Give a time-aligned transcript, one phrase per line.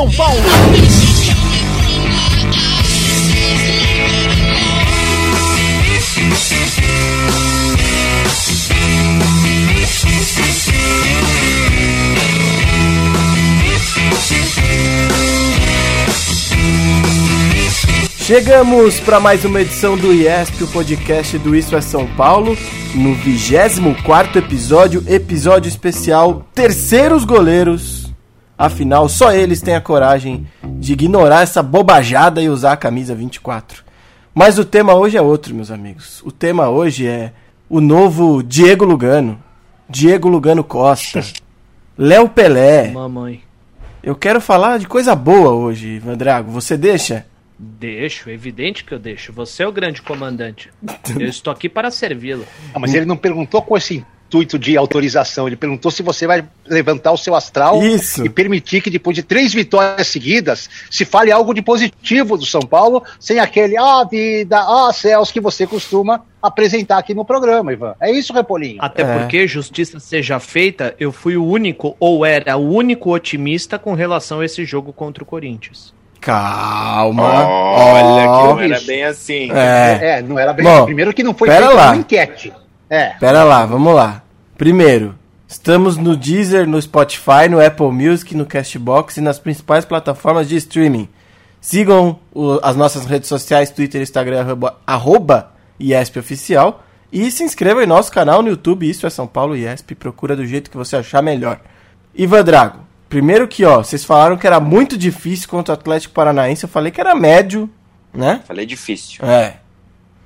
[0.00, 0.40] São Paulo.
[18.20, 22.56] Chegamos para mais uma edição do IESP, o podcast do Isso é São Paulo,
[22.94, 27.99] no 24 episódio, episódio especial Terceiros Goleiros.
[28.60, 33.82] Afinal, só eles têm a coragem de ignorar essa bobajada e usar a camisa 24.
[34.34, 36.20] Mas o tema hoje é outro, meus amigos.
[36.26, 37.32] O tema hoje é
[37.70, 39.42] o novo Diego Lugano,
[39.88, 41.24] Diego Lugano Costa,
[41.96, 42.90] Léo Pelé.
[42.90, 43.40] Mamãe.
[44.02, 46.50] Eu quero falar de coisa boa hoje, Vandrago.
[46.50, 47.24] Você deixa?
[47.58, 49.32] Deixo, é evidente que eu deixo.
[49.32, 50.70] Você é o grande comandante.
[51.18, 52.44] Eu estou aqui para servi-lo.
[52.74, 56.44] Ah, mas ele não perguntou com esse intuito de autorização, ele perguntou se você vai
[56.64, 58.24] levantar o seu astral Isso.
[58.24, 62.60] e permitir que depois de três vitórias seguidas se fale algo de positivo do São
[62.60, 67.94] Paulo, sem aquele ah vida, ah céus que você costuma apresentar aqui no programa, Ivan.
[68.00, 68.78] É isso, Repolinho.
[68.80, 69.18] Até É.
[69.18, 74.38] porque, justiça seja feita, eu fui o único, ou era o único otimista com relação
[74.38, 75.92] a esse jogo contra o Corinthians.
[76.20, 77.22] Calma.
[77.46, 78.46] Olha, Ó.
[78.46, 79.50] que não era bem assim.
[79.52, 80.18] É.
[80.18, 80.64] É, não era bem.
[80.64, 81.86] Bom, Primeiro que não foi feita lá.
[81.92, 82.52] uma enquete.
[82.90, 83.10] É.
[83.20, 84.22] Pera lá, vamos lá.
[84.58, 85.14] Primeiro,
[85.46, 90.56] estamos no Deezer, no Spotify, no Apple Music, no Castbox e nas principais plataformas de
[90.56, 91.08] streaming.
[91.60, 96.82] Sigam o- as nossas redes sociais, Twitter, Instagram, arroba, arroba IESP Oficial.
[97.12, 99.94] E se inscreva em nosso canal no YouTube, Isso é São Paulo IESP.
[99.94, 101.60] Procura do jeito que você achar melhor.
[102.14, 106.64] Ivan Drago, primeiro que, ó, vocês falaram que era muito difícil contra o Atlético Paranaense.
[106.64, 107.68] Eu falei que era médio,
[108.12, 108.40] né?
[108.46, 109.24] Falei difícil.
[109.24, 109.56] É.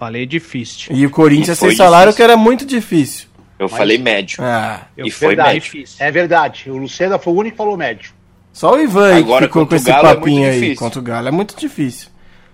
[0.04, 0.94] Falei difícil.
[0.94, 2.16] E o Corinthians, E vocês falaram difícil.
[2.16, 3.26] que era muito difícil.
[3.58, 4.38] Eu falei médio.
[4.44, 4.82] Ah.
[4.96, 5.48] Eu E foi verdade.
[5.54, 5.62] médio.
[5.62, 5.96] difícil.
[5.98, 6.70] É verdade.
[6.70, 8.12] O Lucena foi o único que falou médio.
[8.52, 10.60] Só o Ivan aí que Agora, ficou com esse é papinho muito aí.
[10.60, 10.76] difícil.
[10.78, 12.08] Contra o Galo é muito difícil.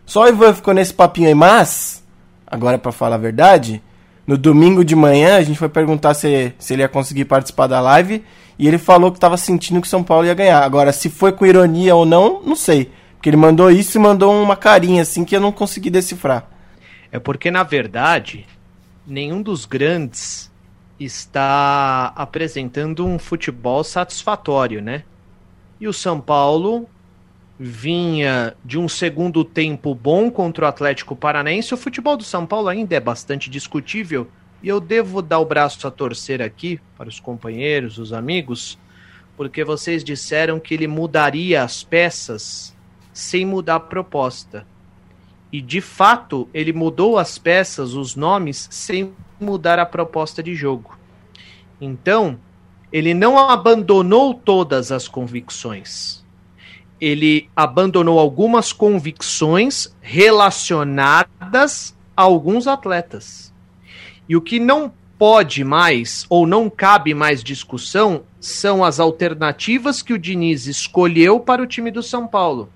[0.06, 2.04] Só o Ivan ficou nesse papinho aí, mas,
[2.46, 3.82] agora pra falar a verdade,
[4.26, 7.80] no domingo de manhã a gente foi perguntar se, se ele ia conseguir participar da
[7.80, 8.22] live
[8.58, 10.62] e ele falou que tava sentindo que o São Paulo ia ganhar.
[10.62, 12.90] Agora, se foi com ironia ou não, não sei.
[13.16, 16.48] Porque ele mandou isso e mandou uma carinha assim que eu não consegui decifrar.
[17.12, 18.46] É porque, na verdade,
[19.06, 20.50] nenhum dos grandes
[20.98, 25.04] está apresentando um futebol satisfatório, né?
[25.80, 26.88] E o São Paulo
[27.58, 31.74] vinha de um segundo tempo bom contra o Atlético Paranaense.
[31.74, 34.28] O futebol do São Paulo ainda é bastante discutível.
[34.62, 38.78] E eu devo dar o braço a torcer aqui para os companheiros, os amigos,
[39.36, 42.76] porque vocês disseram que ele mudaria as peças
[43.12, 44.66] sem mudar a proposta.
[45.52, 50.96] E de fato, ele mudou as peças, os nomes, sem mudar a proposta de jogo.
[51.80, 52.38] Então,
[52.92, 56.24] ele não abandonou todas as convicções.
[57.00, 63.52] Ele abandonou algumas convicções relacionadas a alguns atletas.
[64.28, 70.12] E o que não pode mais, ou não cabe mais discussão, são as alternativas que
[70.12, 72.70] o Diniz escolheu para o time do São Paulo.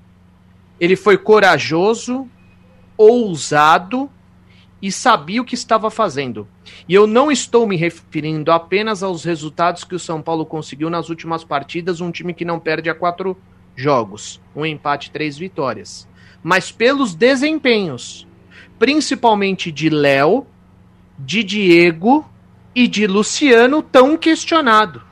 [0.78, 2.28] Ele foi corajoso,
[2.96, 4.10] ousado
[4.80, 6.46] e sabia o que estava fazendo.
[6.86, 11.08] E eu não estou me referindo apenas aos resultados que o São Paulo conseguiu nas
[11.08, 13.36] últimas partidas, um time que não perde a quatro
[13.74, 16.06] jogos, um empate, três vitórias,
[16.42, 18.26] mas pelos desempenhos,
[18.78, 20.46] principalmente de Léo,
[21.18, 22.28] de Diego
[22.74, 25.02] e de Luciano, tão questionado,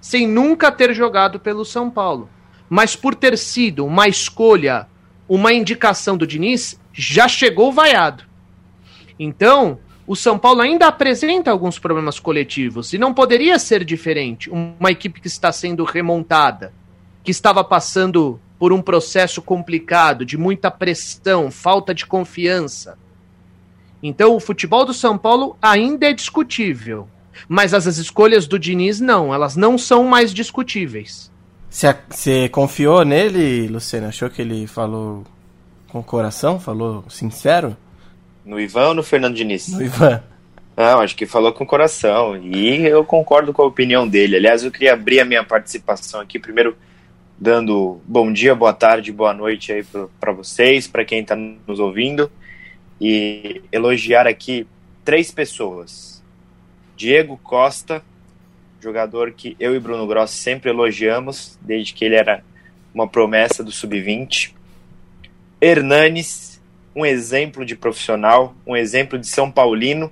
[0.00, 2.30] sem nunca ter jogado pelo São Paulo,
[2.68, 4.88] mas por ter sido uma escolha,
[5.28, 8.24] uma indicação do Diniz, já chegou vaiado.
[9.18, 14.48] Então, o São Paulo ainda apresenta alguns problemas coletivos e não poderia ser diferente.
[14.48, 16.72] Uma equipe que está sendo remontada,
[17.24, 22.96] que estava passando por um processo complicado, de muita pressão, falta de confiança.
[24.02, 27.08] Então, o futebol do São Paulo ainda é discutível,
[27.48, 29.34] Mas as, as escolhas do Diniz, não.
[29.34, 31.30] Elas não são mais discutíveis.
[31.68, 34.08] Você confiou nele, Luciano?
[34.08, 35.24] Achou que ele falou
[35.88, 36.58] com o coração?
[36.58, 37.76] Falou sincero?
[38.44, 39.68] No Ivan ou no Fernando Diniz?
[39.68, 40.22] No Ivan.
[40.76, 42.36] Não, acho que falou com o coração.
[42.36, 44.36] E eu concordo com a opinião dele.
[44.36, 46.76] Aliás, eu queria abrir a minha participação aqui, primeiro
[47.38, 49.84] dando bom dia, boa tarde, boa noite aí
[50.18, 52.30] para vocês, para quem está nos ouvindo.
[53.00, 54.66] E elogiar aqui
[55.04, 56.22] três pessoas.
[56.96, 58.02] Diego Costa,
[58.80, 62.42] jogador que eu e Bruno Grossi sempre elogiamos, desde que ele era
[62.94, 64.54] uma promessa do Sub-20.
[65.60, 66.60] Hernanes,
[66.94, 70.10] um exemplo de profissional, um exemplo de São Paulino.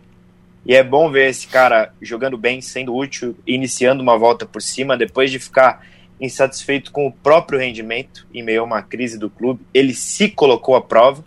[0.67, 4.97] E é bom ver esse cara jogando bem, sendo útil, iniciando uma volta por cima,
[4.97, 5.87] depois de ficar
[6.21, 9.61] insatisfeito com o próprio rendimento em meio a uma crise do clube.
[9.75, 11.25] Ele se colocou à prova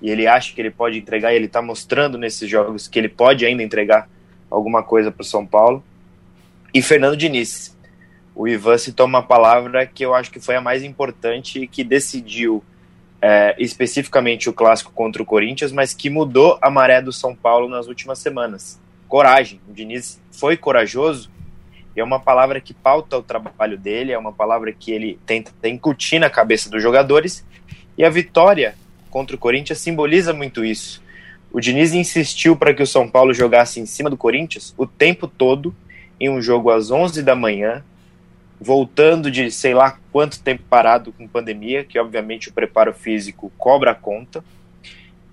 [0.00, 3.08] e ele acha que ele pode entregar, e ele está mostrando nesses jogos que ele
[3.08, 4.08] pode ainda entregar
[4.50, 5.82] alguma coisa para o São Paulo.
[6.72, 7.76] E Fernando Diniz.
[8.34, 11.82] O Ivan citou uma palavra que eu acho que foi a mais importante e que
[11.82, 12.62] decidiu
[13.20, 17.68] é, especificamente o clássico contra o Corinthians, mas que mudou a maré do São Paulo
[17.68, 18.80] nas últimas semanas.
[19.08, 19.60] Coragem.
[19.68, 21.30] O Diniz foi corajoso
[22.00, 26.20] é uma palavra que pauta o trabalho dele, é uma palavra que ele tenta incutir
[26.20, 27.44] na cabeça dos jogadores.
[27.96, 28.74] E a vitória
[29.10, 31.02] contra o Corinthians simboliza muito isso.
[31.50, 35.26] O Diniz insistiu para que o São Paulo jogasse em cima do Corinthians o tempo
[35.26, 35.74] todo,
[36.20, 37.84] em um jogo às 11 da manhã,
[38.60, 43.92] voltando de sei lá quanto tempo parado com pandemia, que obviamente o preparo físico cobra
[43.92, 44.44] a conta.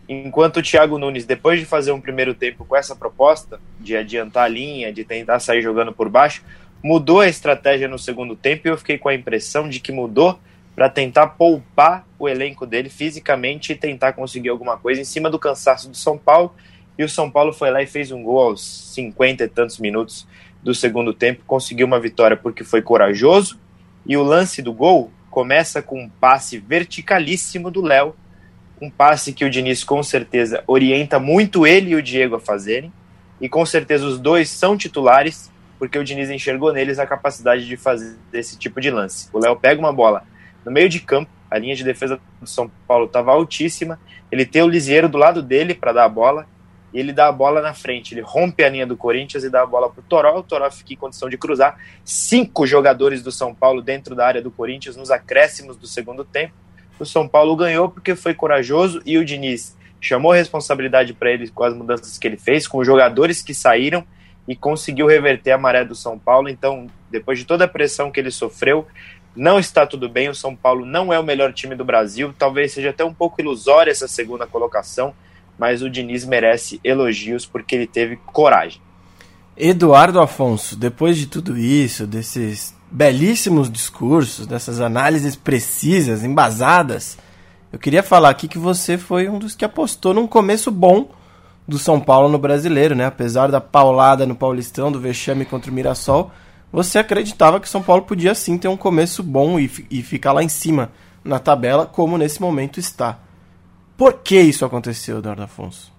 [0.08, 4.44] Enquanto o Thiago Nunes, depois de fazer um primeiro tempo com essa proposta, de adiantar
[4.44, 6.44] a linha, de tentar sair jogando por baixo,
[6.84, 10.40] mudou a estratégia no segundo tempo e eu fiquei com a impressão de que mudou
[10.76, 15.40] para tentar poupar o elenco dele fisicamente e tentar conseguir alguma coisa em cima do
[15.40, 16.54] cansaço do São Paulo.
[16.98, 20.28] E o São Paulo foi lá e fez um gol aos 50 e tantos minutos
[20.66, 23.60] do segundo tempo, conseguiu uma vitória porque foi corajoso.
[24.04, 28.16] E o lance do gol começa com um passe verticalíssimo do Léo,
[28.82, 32.92] um passe que o Diniz com certeza orienta muito ele e o Diego a fazerem.
[33.40, 37.78] E com certeza os dois são titulares, porque o Diniz enxergou neles a capacidade de
[37.78, 39.30] fazer esse tipo de lance.
[39.32, 40.24] O Léo pega uma bola
[40.66, 44.00] no meio de campo, a linha de defesa do São Paulo estava altíssima,
[44.32, 46.48] ele tem o Lisieiro do lado dele para dar a bola,
[47.00, 49.66] ele dá a bola na frente, ele rompe a linha do Corinthians e dá a
[49.66, 53.54] bola para o Toró, o Toró fica em condição de cruzar, cinco jogadores do São
[53.54, 56.54] Paulo dentro da área do Corinthians nos acréscimos do segundo tempo,
[57.00, 61.64] o São Paulo ganhou porque foi corajoso e o Diniz chamou responsabilidade para ele com
[61.64, 64.06] as mudanças que ele fez, com os jogadores que saíram
[64.48, 66.48] e conseguiu reverter a maré do São Paulo.
[66.48, 68.88] Então, depois de toda a pressão que ele sofreu,
[69.36, 70.30] não está tudo bem.
[70.30, 72.34] O São Paulo não é o melhor time do Brasil.
[72.38, 75.14] Talvez seja até um pouco ilusória essa segunda colocação,
[75.58, 78.82] mas o Diniz merece elogios porque ele teve coragem.
[79.58, 87.18] Eduardo Afonso, depois de tudo isso, desses belíssimos discursos, dessas análises precisas, embasadas,
[87.72, 91.10] eu queria falar aqui que você foi um dos que apostou num começo bom
[91.68, 93.06] do São Paulo no brasileiro, né?
[93.06, 96.32] Apesar da paulada no Paulistão, do vexame contra o Mirassol,
[96.72, 100.44] você acreditava que São Paulo podia sim ter um começo bom e, e ficar lá
[100.44, 100.92] em cima
[101.24, 103.20] na tabela, como nesse momento está.
[103.98, 105.92] Por que isso aconteceu, Eduardo Afonso?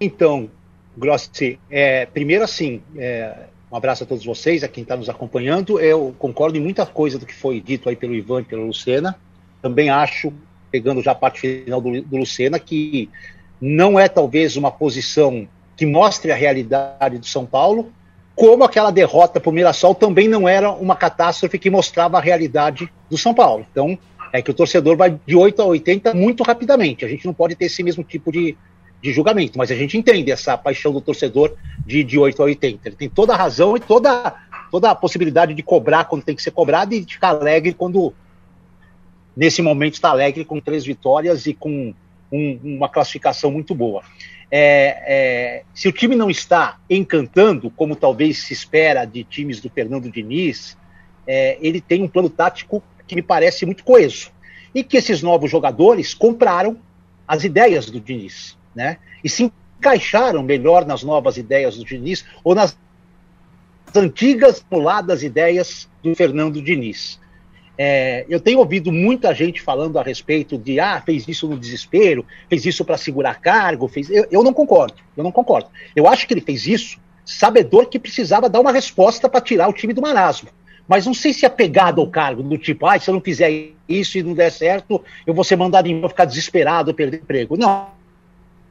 [0.00, 0.50] Então,
[0.96, 5.80] Grossi, é, primeiro assim, é, um abraço a todos vocês, a quem está nos acompanhando.
[5.80, 9.16] Eu concordo em muita coisa do que foi dito aí pelo Ivan e pela Lucena.
[9.60, 10.32] Também acho,
[10.70, 13.08] pegando já a parte final do, do Lucena, que
[13.60, 17.92] não é talvez uma posição que mostre a realidade do São Paulo,
[18.34, 22.90] como aquela derrota para o Mirassol também não era uma catástrofe que mostrava a realidade
[23.08, 23.66] do São Paulo.
[23.70, 23.98] Então,
[24.32, 27.04] é que o torcedor vai de 8 a 80 muito rapidamente.
[27.04, 28.56] A gente não pode ter esse mesmo tipo de,
[29.00, 31.54] de julgamento, mas a gente entende essa paixão do torcedor
[31.86, 32.88] de, de 8 a 80.
[32.88, 34.34] Ele tem toda a razão e toda,
[34.70, 38.14] toda a possibilidade de cobrar quando tem que ser cobrado e de ficar alegre quando,
[39.36, 41.94] nesse momento, está alegre com três vitórias e com
[42.32, 44.02] um, uma classificação muito boa
[44.54, 49.70] é, é, se o time não está encantando, como talvez se espera de times do
[49.70, 50.76] Fernando Diniz,
[51.26, 54.30] é, ele tem um plano tático que me parece muito coeso.
[54.74, 56.78] E que esses novos jogadores compraram
[57.26, 58.98] as ideias do Diniz, né?
[59.22, 62.76] E se encaixaram melhor nas novas ideias do Diniz ou nas
[63.94, 67.20] antigas, muladas ideias do Fernando Diniz.
[67.76, 72.24] É, eu tenho ouvido muita gente falando a respeito de ah, fez isso no desespero,
[72.48, 74.10] fez isso para segurar cargo, fez.
[74.10, 75.70] Eu, eu, não concordo, eu não concordo.
[75.96, 79.72] Eu acho que ele fez isso sabedor que precisava dar uma resposta para tirar o
[79.72, 80.48] time do marasmo.
[80.92, 83.70] Mas não sei se é pegado ao cargo, do tipo, ah, se eu não fizer
[83.88, 87.56] isso e não der certo, eu vou ser mandado embora, ficar desesperado, perder emprego.
[87.56, 87.86] Não.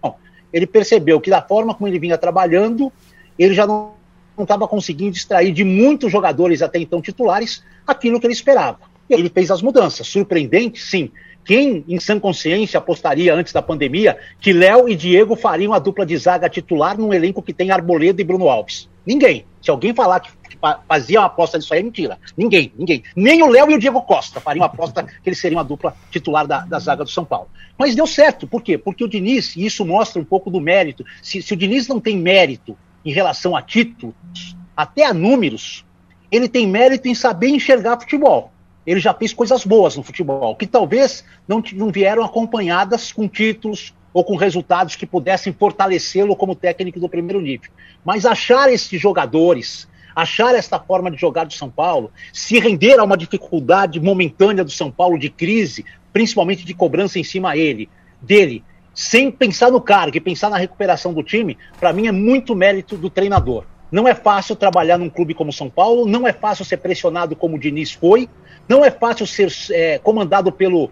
[0.03, 0.13] não.
[0.53, 2.93] Ele percebeu que da forma como ele vinha trabalhando,
[3.39, 3.95] ele já não
[4.39, 8.81] estava conseguindo extrair de muitos jogadores até então titulares aquilo que ele esperava.
[9.09, 10.05] E ele fez as mudanças.
[10.05, 11.09] Surpreendente, sim.
[11.43, 16.05] Quem, em sã consciência, apostaria antes da pandemia que Léo e Diego fariam a dupla
[16.05, 18.90] de zaga titular num elenco que tem Arboleda e Bruno Alves?
[19.05, 19.45] Ninguém.
[19.61, 20.31] Se alguém falar que
[20.87, 22.19] fazia uma aposta disso aí, é mentira.
[22.35, 23.03] Ninguém, ninguém.
[23.15, 25.95] Nem o Léo e o Diego Costa fariam uma aposta que eles seriam a dupla
[26.09, 27.49] titular da, da zaga do São Paulo.
[27.77, 28.47] Mas deu certo.
[28.47, 28.77] Por quê?
[28.77, 31.99] Porque o Diniz, e isso mostra um pouco do mérito, se, se o Diniz não
[31.99, 35.85] tem mérito em relação a títulos, até a números,
[36.31, 38.51] ele tem mérito em saber enxergar futebol
[38.85, 43.93] ele já fez coisas boas no futebol, que talvez não, não vieram acompanhadas com títulos
[44.13, 47.69] ou com resultados que pudessem fortalecê-lo como técnico do primeiro nível.
[48.03, 53.03] Mas achar esses jogadores, achar esta forma de jogar do São Paulo, se render a
[53.03, 57.89] uma dificuldade momentânea do São Paulo de crise, principalmente de cobrança em cima ele,
[58.21, 58.63] dele,
[58.93, 62.97] sem pensar no cargo e pensar na recuperação do time, para mim é muito mérito
[62.97, 63.65] do treinador.
[63.91, 67.55] Não é fácil trabalhar num clube como São Paulo, não é fácil ser pressionado como
[67.55, 68.29] o Diniz foi,
[68.67, 70.89] não é fácil ser é, comandado pelo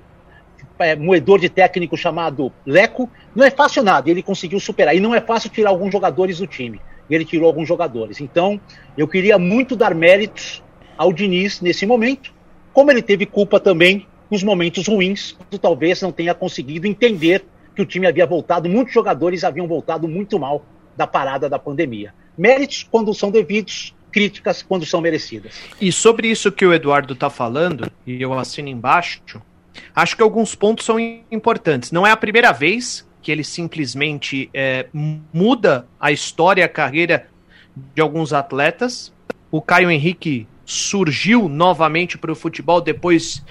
[0.80, 4.96] é, moedor de técnico chamado Leco, não é fácil nada, ele conseguiu superar.
[4.96, 8.22] E não é fácil tirar alguns jogadores do time, e ele tirou alguns jogadores.
[8.22, 8.60] Então,
[8.98, 10.64] eu queria muito dar méritos
[10.98, 12.34] ao Diniz nesse momento,
[12.74, 17.46] como ele teve culpa também nos momentos ruins, talvez não tenha conseguido entender
[17.76, 20.64] que o time havia voltado, muitos jogadores haviam voltado muito mal
[20.96, 22.14] da parada da pandemia.
[22.38, 25.62] Méritos quando são devidos, críticas quando são merecidas.
[25.80, 29.22] E sobre isso que o Eduardo está falando, e eu assino embaixo,
[29.96, 31.00] acho que alguns pontos são
[31.32, 31.92] importantes.
[31.92, 37.28] Não é a primeira vez que ele simplesmente é, muda a história, a carreira
[37.94, 39.14] de alguns atletas.
[39.52, 43.44] O Caio Henrique surgiu novamente para o futebol depois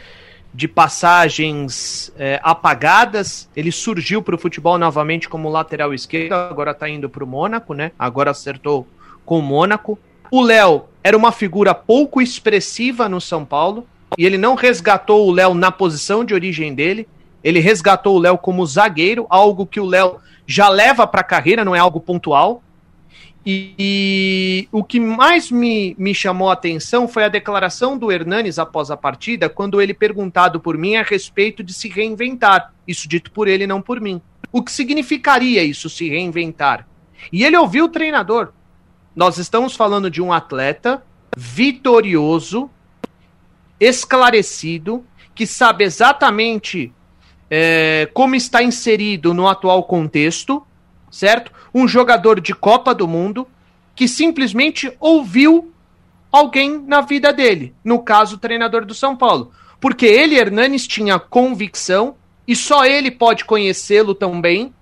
[0.54, 3.48] de passagens é, apagadas.
[3.54, 7.74] Ele surgiu para o futebol novamente como lateral esquerdo, agora está indo para o Mônaco,
[7.74, 7.92] né?
[7.98, 8.86] Agora acertou
[9.24, 9.98] com o Mônaco.
[10.30, 13.86] O Léo era uma figura pouco expressiva no São Paulo
[14.16, 17.06] e ele não resgatou o Léo na posição de origem dele.
[17.42, 21.64] Ele resgatou o Léo como zagueiro, algo que o Léo já leva para a carreira,
[21.64, 22.62] não é algo pontual.
[23.44, 28.58] E, e, o que mais me, me chamou a atenção foi a declaração do Hernanes
[28.58, 32.72] após a partida, quando ele perguntado por mim a respeito de se reinventar.
[32.86, 34.20] Isso dito por ele, não por mim.
[34.52, 36.86] O que significaria isso, se reinventar?
[37.32, 38.52] E ele ouviu o treinador.
[39.14, 41.02] Nós estamos falando de um atleta
[41.36, 42.70] vitorioso,
[43.80, 45.04] esclarecido,
[45.34, 46.92] que sabe exatamente
[47.50, 50.66] é, como está inserido no atual contexto,
[51.10, 51.52] certo?
[51.72, 53.46] Um jogador de Copa do Mundo
[53.94, 55.72] que simplesmente ouviu
[56.30, 59.50] alguém na vida dele, no caso, o treinador do São Paulo.
[59.80, 62.14] Porque ele, Hernanes, tinha convicção,
[62.46, 64.72] e só ele pode conhecê-lo tão bem,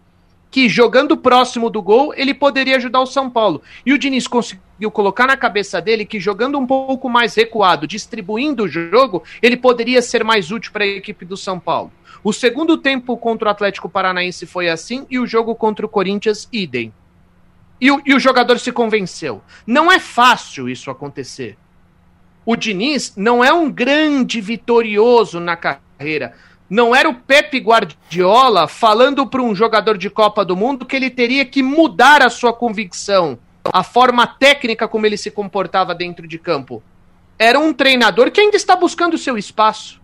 [0.50, 3.62] que jogando próximo do gol ele poderia ajudar o São Paulo.
[3.84, 8.64] E o Diniz conseguiu colocar na cabeça dele que jogando um pouco mais recuado, distribuindo
[8.64, 11.90] o jogo, ele poderia ser mais útil para a equipe do São Paulo.
[12.22, 16.48] O segundo tempo contra o Atlético Paranaense foi assim e o jogo contra o Corinthians,
[16.52, 16.92] idem.
[17.80, 19.42] E o, e o jogador se convenceu.
[19.66, 21.56] Não é fácil isso acontecer.
[22.44, 26.34] O Diniz não é um grande vitorioso na carreira.
[26.68, 31.10] Não era o Pepe Guardiola falando para um jogador de Copa do Mundo que ele
[31.10, 33.38] teria que mudar a sua convicção,
[33.72, 36.82] a forma técnica como ele se comportava dentro de campo.
[37.38, 40.00] Era um treinador que ainda está buscando o seu espaço,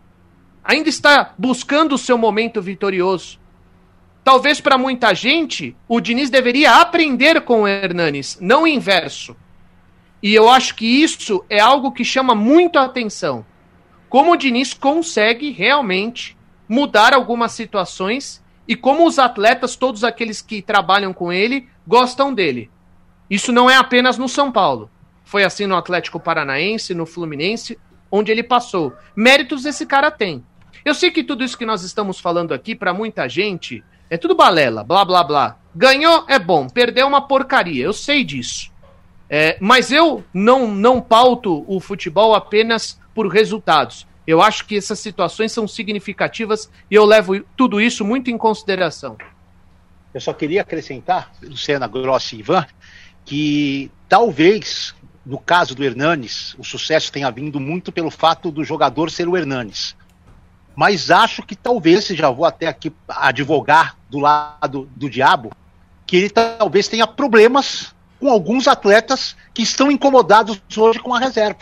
[0.62, 3.40] ainda está buscando o seu momento vitorioso.
[4.25, 9.37] Talvez para muita gente, o Diniz deveria aprender com o Hernanes, não o inverso.
[10.23, 13.45] E eu acho que isso é algo que chama muito a atenção.
[14.09, 16.37] Como o Diniz consegue realmente
[16.69, 22.71] mudar algumas situações e como os atletas, todos aqueles que trabalham com ele, gostam dele.
[23.33, 24.91] Isso não é apenas no São Paulo.
[25.25, 27.79] Foi assim no Atlético Paranaense, no Fluminense,
[28.11, 28.93] onde ele passou.
[29.17, 30.45] Méritos esse cara tem.
[30.85, 34.35] Eu sei que tudo isso que nós estamos falando aqui, para muita gente, é tudo
[34.35, 35.57] balela, blá blá blá.
[35.75, 38.71] Ganhou é bom, perdeu é uma porcaria, eu sei disso.
[39.31, 44.07] É, mas eu não, não pauto o futebol apenas por resultados.
[44.27, 49.17] Eu acho que essas situações são significativas e eu levo tudo isso muito em consideração.
[50.12, 52.67] Eu só queria acrescentar, Luciana Grossi e Ivan,
[53.25, 59.11] que talvez, no caso do Hernanes, o sucesso tenha vindo muito pelo fato do jogador
[59.11, 59.97] ser o Hernanes.
[60.75, 65.52] Mas acho que talvez, já vou até aqui advogar do lado do diabo,
[66.07, 71.61] que ele talvez tenha problemas com alguns atletas que estão incomodados hoje com a reserva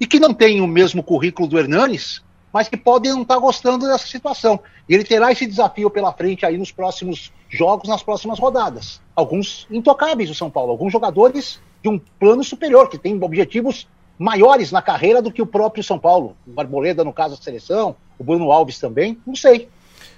[0.00, 3.86] e que não têm o mesmo currículo do Hernanes, mas que podem não estar gostando
[3.86, 4.60] dessa situação.
[4.88, 9.00] E ele terá esse desafio pela frente aí nos próximos jogos, nas próximas rodadas.
[9.14, 13.86] Alguns intocáveis do São Paulo, alguns jogadores de um plano superior, que tem objetivos
[14.18, 16.36] maiores na carreira do que o próprio São Paulo.
[16.46, 19.68] O Arboleda, no caso da seleção, o Bruno Alves também, não sei.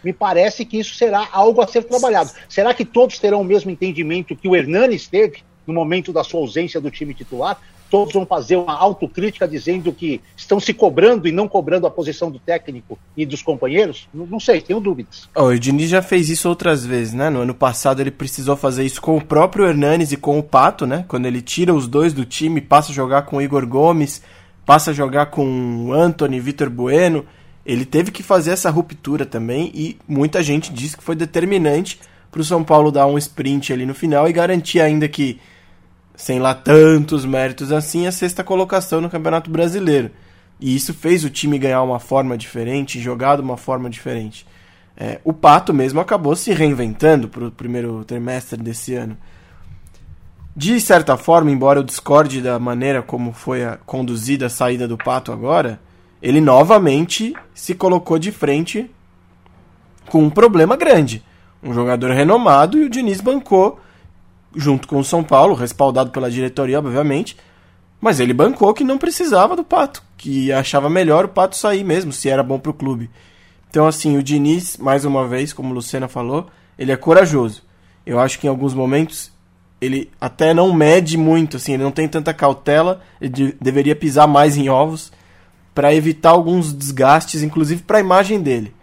[0.03, 2.31] Me parece que isso será algo a ser trabalhado.
[2.49, 6.41] Será que todos terão o mesmo entendimento que o Hernanes teve no momento da sua
[6.41, 7.61] ausência do time titular?
[7.91, 12.31] Todos vão fazer uma autocrítica dizendo que estão se cobrando e não cobrando a posição
[12.31, 14.09] do técnico e dos companheiros?
[14.15, 15.29] Não, não sei, tenho dúvidas.
[15.35, 17.29] Oh, o Diniz já fez isso outras vezes, né?
[17.29, 20.87] No ano passado ele precisou fazer isso com o próprio Hernanes e com o Pato,
[20.87, 21.05] né?
[21.09, 24.23] Quando ele tira os dois do time, passa a jogar com o Igor Gomes,
[24.65, 27.27] passa a jogar com o Anthony, Vitor Bueno.
[27.67, 32.41] Ele teve que fazer essa ruptura também e muita gente diz que foi determinante para
[32.41, 35.41] o São Paulo dar um sprint ali no final e garantir ainda que
[36.21, 40.11] sem lá tantos méritos assim, a sexta colocação no Campeonato Brasileiro.
[40.61, 44.47] E isso fez o time ganhar uma forma diferente, jogar de uma forma diferente.
[44.95, 49.17] É, o Pato mesmo acabou se reinventando para o primeiro trimestre desse ano.
[50.55, 54.99] De certa forma, embora eu discorde da maneira como foi a, conduzida a saída do
[54.99, 55.81] Pato agora,
[56.21, 58.91] ele novamente se colocou de frente
[60.11, 61.25] com um problema grande.
[61.63, 63.81] Um jogador renomado e o Diniz bancou
[64.55, 67.37] junto com o São Paulo, respaldado pela diretoria, obviamente.
[68.01, 72.13] Mas ele bancou que não precisava do Pato, que achava melhor o Pato sair mesmo,
[72.13, 73.11] se era bom para o clube.
[73.69, 77.63] Então, assim, o Diniz, mais uma vez, como Lucena falou, ele é corajoso.
[78.05, 79.31] Eu acho que em alguns momentos
[79.81, 84.27] ele até não mede muito, assim, ele não tem tanta cautela, ele de deveria pisar
[84.27, 85.11] mais em ovos
[85.75, 88.75] para evitar alguns desgastes, inclusive para a imagem dele.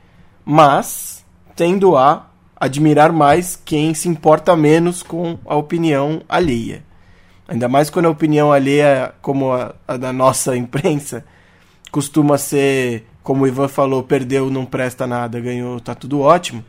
[0.43, 1.23] Mas
[1.55, 2.26] tendo a
[2.59, 6.83] admirar mais quem se importa menos com a opinião alheia.
[7.47, 11.23] Ainda mais quando a opinião alheia, como a, a da nossa imprensa,
[11.91, 16.63] costuma ser, como o Ivan falou, perdeu, não presta nada, ganhou, tá tudo ótimo.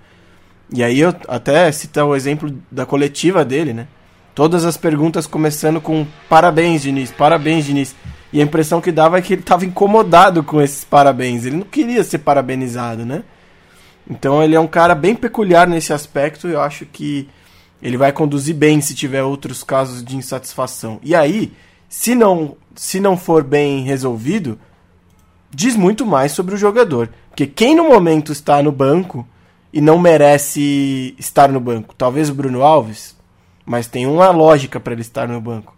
[0.73, 3.89] E aí eu até citar o exemplo da coletiva dele, né?
[4.35, 7.97] Todas as perguntas começando com parabéns, Diniz, parabéns, Diniz.
[8.33, 11.47] E a impressão que dava é que ele estava incomodado com esses parabéns.
[11.47, 13.25] Ele não queria ser parabenizado, né?
[14.09, 16.49] Então ele é um cara bem peculiar nesse aspecto.
[16.49, 17.29] Eu acho que
[17.83, 20.99] ele vai conduzir bem se tiver outros casos de insatisfação.
[21.03, 21.53] E aí,
[21.89, 24.59] se não, se não for bem resolvido,
[25.51, 27.11] diz muito mais sobre o jogador.
[27.29, 29.27] Porque quem no momento está no banco
[29.73, 31.95] e não merece estar no banco?
[31.95, 33.17] Talvez o Bruno Alves,
[33.65, 35.77] mas tem uma lógica para ele estar no banco.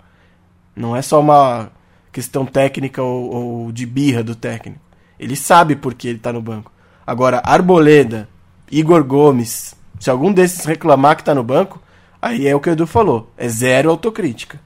[0.75, 1.71] Não é só uma
[2.13, 4.81] questão técnica ou, ou de birra do técnico.
[5.19, 6.73] Ele sabe por que ele está no banco.
[7.11, 8.29] Agora, Arboleda,
[8.71, 11.83] Igor Gomes, se algum desses reclamar que tá no banco,
[12.23, 14.61] aí é o que o Edu falou, é zero autocrítica.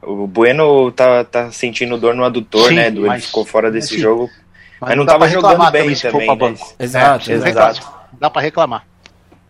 [0.00, 3.06] O Bueno tá, tá sentindo dor no adutor, Sim, né, Edu?
[3.06, 4.30] Ele ficou fora desse assim, jogo.
[4.80, 6.28] Mas, mas não tava jogando bem também.
[6.28, 6.58] também né?
[6.78, 7.92] Exato, é, exato.
[8.20, 8.86] Dá para reclamar.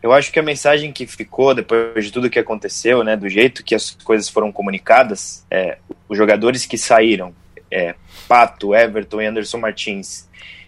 [0.02, 3.62] Eu acho que a mensagem que ficou depois de tudo que aconteceu, né, do jeito
[3.62, 5.76] que as coisas foram comunicadas, é,
[6.08, 7.34] os jogadores que saíram,
[7.70, 7.94] é,
[8.26, 10.26] Pato, Everton e Anderson Martins,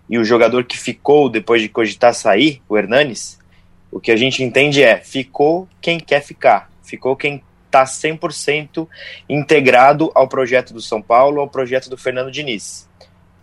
[0.09, 3.39] e o jogador que ficou depois de cogitar sair, o Hernanes,
[3.91, 8.87] o que a gente entende é: ficou quem quer ficar, ficou quem está 100%
[9.29, 12.89] integrado ao projeto do São Paulo, ao projeto do Fernando Diniz.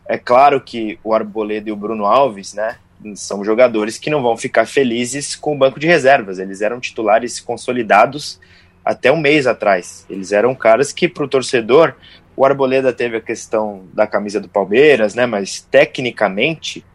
[0.07, 2.77] É claro que o Arboleda e o Bruno Alves, né,
[3.15, 6.39] são jogadores que não vão ficar felizes com o banco de reservas.
[6.39, 8.39] Eles eram titulares consolidados
[8.83, 10.05] até um mês atrás.
[10.09, 11.95] Eles eram caras que, para o torcedor,
[12.39, 15.25] o Arboleda teve a questão da camisa do Palmeiras, né?
[15.25, 16.85] Mas tecnicamente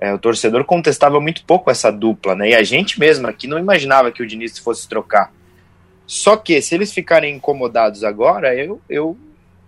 [0.00, 2.48] é, o torcedor contestava muito pouco essa dupla, né?
[2.48, 5.30] E a gente mesmo aqui não imaginava que o Diniz fosse trocar.
[6.06, 9.18] Só que se eles ficarem incomodados agora, eu, eu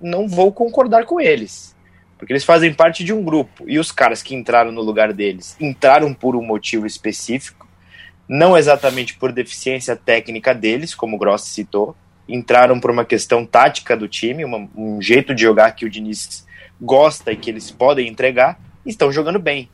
[0.00, 1.76] não vou concordar com eles.
[2.16, 3.64] Porque eles fazem parte de um grupo.
[3.66, 7.68] E os caras que entraram no lugar deles entraram por um motivo específico,
[8.26, 11.94] não exatamente por deficiência técnica deles, como o Grossi citou,
[12.28, 16.46] entraram por uma questão tática do time, uma, um jeito de jogar que o Diniz
[16.80, 19.68] gosta e que eles podem entregar, e estão jogando bem.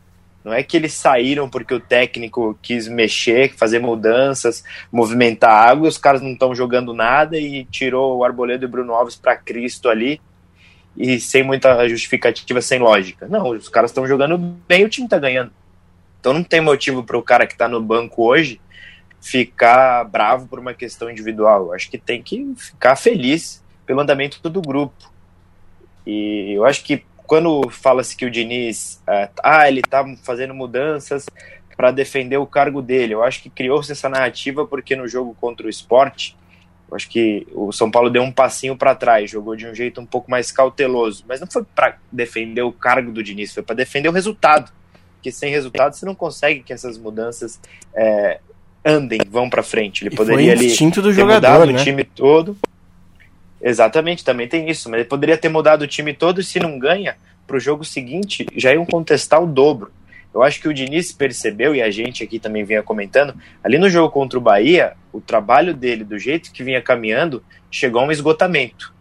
[0.44, 4.62] Não é que eles saíram porque o técnico quis mexer, fazer mudanças,
[4.92, 9.16] movimentar água, os caras não estão jogando nada e tirou o Arboleda e Bruno Alves
[9.16, 10.20] para Cristo ali
[10.94, 13.26] e sem muita justificativa, sem lógica.
[13.26, 15.50] Não, os caras estão jogando bem o time está ganhando.
[16.20, 18.60] Então não tem motivo para o cara que está no banco hoje
[19.24, 21.66] ficar bravo por uma questão individual.
[21.66, 25.10] Eu acho que tem que ficar feliz pelo andamento do grupo.
[26.06, 31.24] E eu acho que quando fala-se que o Diniz, é, ah, ele tá fazendo mudanças
[31.74, 35.66] para defender o cargo dele, eu acho que criou-se essa narrativa porque no jogo contra
[35.66, 36.36] o esporte,
[36.90, 40.02] eu acho que o São Paulo deu um passinho para trás, jogou de um jeito
[40.02, 43.74] um pouco mais cauteloso, mas não foi para defender o cargo do Diniz, foi para
[43.74, 44.70] defender o resultado.
[45.14, 47.58] Porque sem resultado você não consegue que essas mudanças
[47.94, 48.38] é,
[48.84, 50.02] andem, vão para frente.
[50.02, 51.72] Ele e poderia foi instinto ali do jogador, né?
[51.72, 52.56] o time todo.
[53.62, 54.90] Exatamente, também tem isso.
[54.90, 57.16] Mas ele poderia ter mudado o time todo e se não ganha,
[57.46, 59.90] para o jogo seguinte já iam contestar o dobro.
[60.34, 63.88] Eu acho que o Diniz percebeu, e a gente aqui também vinha comentando, ali no
[63.88, 68.10] jogo contra o Bahia, o trabalho dele, do jeito que vinha caminhando, chegou a um
[68.10, 68.92] esgotamento.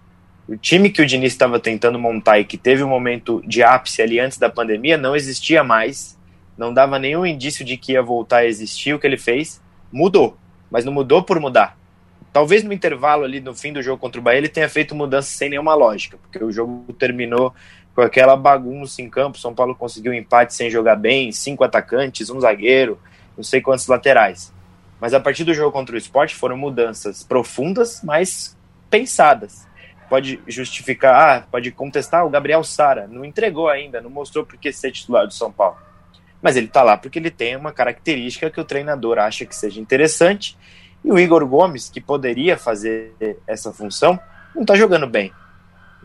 [0.47, 4.01] O time que o Diniz estava tentando montar e que teve um momento de ápice
[4.01, 6.19] ali antes da pandemia não existia mais,
[6.55, 8.93] não dava nenhum indício de que ia voltar a existir.
[8.93, 9.59] O que ele fez
[9.93, 10.35] mudou,
[10.71, 11.77] mas não mudou por mudar.
[12.33, 15.31] Talvez no intervalo ali no fim do jogo contra o Bahia ele tenha feito mudanças
[15.31, 17.53] sem nenhuma lógica, porque o jogo terminou
[17.93, 19.37] com aquela bagunça em campo.
[19.37, 22.99] São Paulo conseguiu um empate sem jogar bem, cinco atacantes, um zagueiro,
[23.37, 24.51] não sei quantos laterais.
[24.99, 28.57] Mas a partir do jogo contra o esporte foram mudanças profundas, mas
[28.89, 29.67] pensadas.
[30.09, 34.71] Pode justificar, ah, pode contestar o Gabriel Sara, não entregou ainda, não mostrou por que
[34.71, 35.77] ser titular do São Paulo.
[36.43, 39.79] Mas ele tá lá porque ele tem uma característica que o treinador acha que seja
[39.79, 40.57] interessante.
[41.03, 43.13] E o Igor Gomes, que poderia fazer
[43.47, 44.19] essa função,
[44.53, 45.31] não tá jogando bem.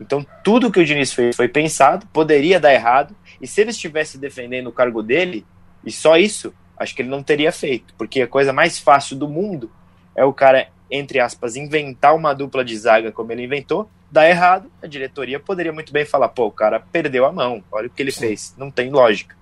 [0.01, 4.17] Então, tudo que o Diniz fez foi pensado, poderia dar errado, e se ele estivesse
[4.17, 5.45] defendendo o cargo dele,
[5.85, 9.29] e só isso, acho que ele não teria feito, porque a coisa mais fácil do
[9.29, 9.71] mundo
[10.15, 14.71] é o cara, entre aspas, inventar uma dupla de zaga como ele inventou, dar errado,
[14.81, 18.01] a diretoria poderia muito bem falar, pô, o cara perdeu a mão, olha o que
[18.01, 19.38] ele fez, não tem lógica.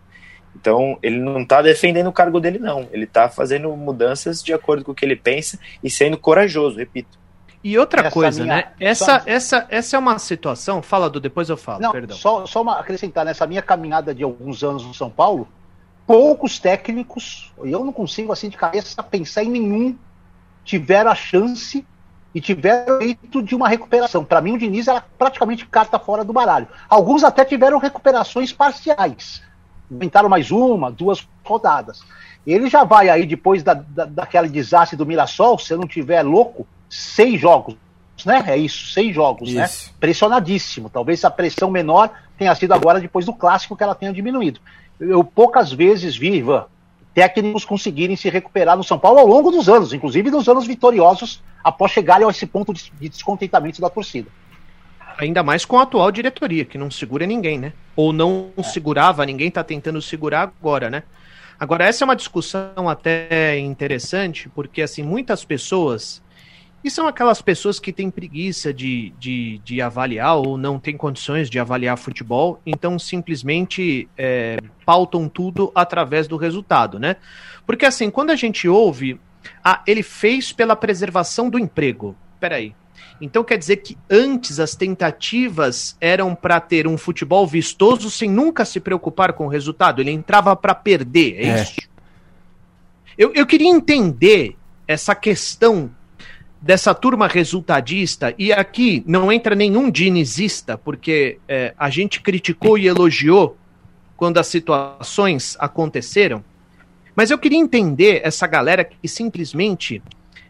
[0.58, 2.88] Então, ele não está defendendo o cargo dele, não.
[2.90, 7.18] Ele está fazendo mudanças de acordo com o que ele pensa e sendo corajoso, repito.
[7.62, 8.56] E outra essa coisa, minha...
[8.56, 8.72] né?
[8.80, 9.22] Essa, só...
[9.26, 10.80] essa, essa é uma situação.
[10.80, 12.16] Fala do depois eu falo, Não, perdão.
[12.16, 15.46] Só, só uma, acrescentar, nessa minha caminhada de alguns anos no São Paulo,
[16.06, 19.96] poucos técnicos, e eu não consigo assim de cabeça pensar em nenhum,
[20.64, 21.84] tiveram a chance
[22.34, 24.24] e tiveram feito de uma recuperação.
[24.24, 26.68] Para mim, o Diniz era praticamente carta fora do baralho.
[26.88, 29.42] Alguns até tiveram recuperações parciais.
[29.90, 32.02] Inventaram mais uma, duas rodadas.
[32.46, 36.22] Ele já vai aí, depois da, da, daquele desastre do Mirassol, se eu não tiver
[36.22, 37.76] louco, seis jogos,
[38.24, 38.44] né?
[38.46, 39.64] É isso, seis jogos, né?
[39.64, 39.88] isso.
[39.88, 39.94] né?
[39.98, 40.88] Pressionadíssimo.
[40.88, 44.60] Talvez a pressão menor tenha sido agora depois do clássico que ela tenha diminuído.
[44.98, 46.64] Eu poucas vezes vi, Ivan,
[47.12, 51.42] técnicos conseguirem se recuperar no São Paulo ao longo dos anos, inclusive nos anos vitoriosos,
[51.64, 54.28] após chegarem a esse ponto de descontentamento da torcida.
[55.18, 57.72] Ainda mais com a atual diretoria, que não segura ninguém, né?
[57.94, 58.62] Ou não é.
[58.62, 61.02] segurava, ninguém está tentando segurar agora, né?
[61.58, 66.22] Agora, essa é uma discussão até interessante, porque assim, muitas pessoas
[66.86, 71.50] e são aquelas pessoas que têm preguiça de, de, de avaliar ou não têm condições
[71.50, 77.16] de avaliar futebol, então simplesmente é, pautam tudo através do resultado, né?
[77.66, 79.18] Porque assim, quando a gente ouve,
[79.64, 82.14] ah, ele fez pela preservação do emprego.
[82.38, 82.72] Peraí.
[83.20, 88.64] Então quer dizer que antes as tentativas eram para ter um futebol vistoso sem nunca
[88.64, 90.00] se preocupar com o resultado?
[90.00, 91.62] Ele entrava para perder, é, é.
[91.62, 91.80] isso?
[93.16, 94.56] Eu, eu queria entender
[94.86, 95.90] essa questão
[96.60, 102.86] dessa turma resultadista, e aqui não entra nenhum dinizista, porque é, a gente criticou e
[102.86, 103.56] elogiou
[104.16, 106.42] quando as situações aconteceram,
[107.14, 110.02] mas eu queria entender essa galera que simplesmente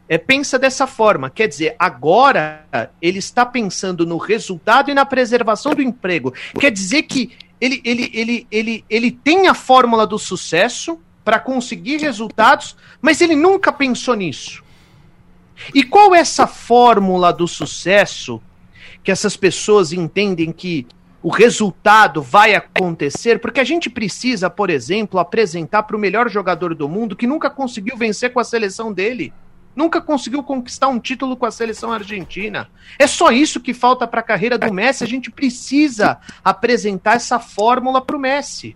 [0.08, 1.30] é, pensa dessa forma.
[1.30, 2.64] Quer dizer, agora
[3.00, 6.32] ele está pensando no resultado e na preservação do emprego.
[6.58, 11.98] Quer dizer que ele, ele, ele, ele, ele tem a fórmula do sucesso para conseguir
[11.98, 14.62] resultados, mas ele nunca pensou nisso.
[15.74, 18.40] E qual é essa fórmula do sucesso
[19.02, 20.86] que essas pessoas entendem que
[21.22, 23.40] o resultado vai acontecer?
[23.40, 27.50] Porque a gente precisa, por exemplo, apresentar para o melhor jogador do mundo que nunca
[27.50, 29.32] conseguiu vencer com a seleção dele.
[29.76, 32.70] Nunca conseguiu conquistar um título com a seleção argentina.
[32.98, 35.04] É só isso que falta para a carreira do Messi.
[35.04, 38.74] A gente precisa apresentar essa fórmula para o Messi.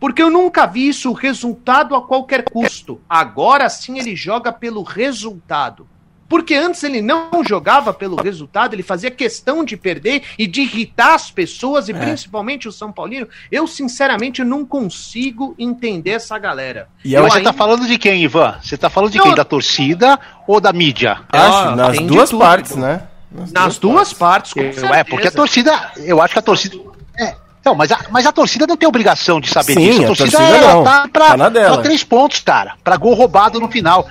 [0.00, 3.00] Porque eu nunca vi isso, resultado a qualquer custo.
[3.08, 5.88] Agora sim ele joga pelo resultado.
[6.32, 11.12] Porque antes ele não jogava pelo resultado, ele fazia questão de perder e de irritar
[11.12, 11.94] as pessoas, e é.
[11.94, 13.28] principalmente o São Paulino.
[13.50, 16.88] Eu, sinceramente, não consigo entender essa galera.
[17.04, 17.52] E eu você ainda...
[17.52, 18.56] tá falando de quem, Ivan?
[18.62, 19.26] Você tá falando de não...
[19.26, 19.34] quem?
[19.34, 20.18] Da torcida
[20.48, 21.20] ou da mídia?
[21.30, 23.02] Acho, ah, nas duas partes, né?
[23.30, 26.42] Nas, nas duas, duas, partes, partes com É, porque a torcida, eu acho que a
[26.42, 26.78] torcida.
[27.20, 30.02] É, não, mas a, mas a torcida não tem obrigação de saber Sim, disso.
[30.02, 30.82] A torcida, a torcida não.
[30.82, 32.74] tá pra, tá pra três pontos, cara.
[32.82, 34.08] Pra gol roubado no final.